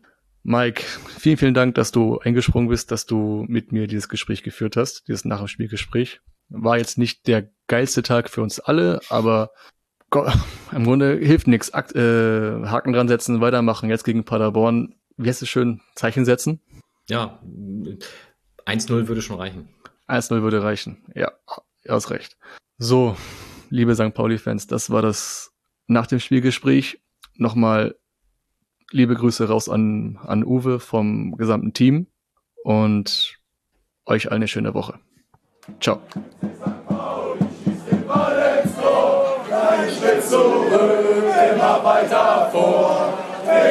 [0.44, 0.82] Mike,
[1.18, 5.08] vielen, vielen Dank, dass du eingesprungen bist, dass du mit mir dieses Gespräch geführt hast,
[5.08, 6.20] dieses Nachspielgespräch.
[6.48, 9.50] War jetzt nicht der geilste Tag für uns alle, aber
[10.10, 10.32] Gott,
[10.72, 11.68] im Grunde hilft nichts.
[11.70, 14.94] Äh, Haken dran setzen, weitermachen, jetzt gegen Paderborn.
[15.18, 15.80] Wie heißt es schön?
[15.96, 16.60] Zeichen setzen?
[17.08, 17.42] Ja,
[18.66, 19.68] 1-0 würde schon reichen.
[20.06, 21.04] 1-0 würde reichen.
[21.14, 21.32] Ja,
[21.84, 22.38] du hast recht.
[22.78, 23.16] So,
[23.68, 24.14] liebe St.
[24.14, 25.52] Pauli-Fans, das war das
[25.88, 27.00] nach dem Spielgespräch.
[27.34, 27.96] Nochmal
[28.92, 32.06] liebe Grüße raus an, an Uwe vom gesamten Team
[32.62, 33.38] und
[34.06, 35.00] euch eine schöne Woche.
[35.80, 36.00] Ciao.
[41.54, 43.17] immer weiter vor,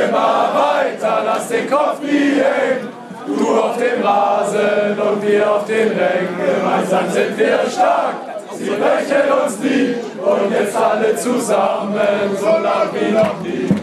[0.05, 2.89] immer weiter, lass den Kopf nie hängen.
[3.27, 8.15] Du auf dem Rasen und wir auf den Rängen, gemeinsam sind wir stark.
[8.57, 13.76] Sie brechen uns nie und jetzt alle zusammen, so lang wie noch nie.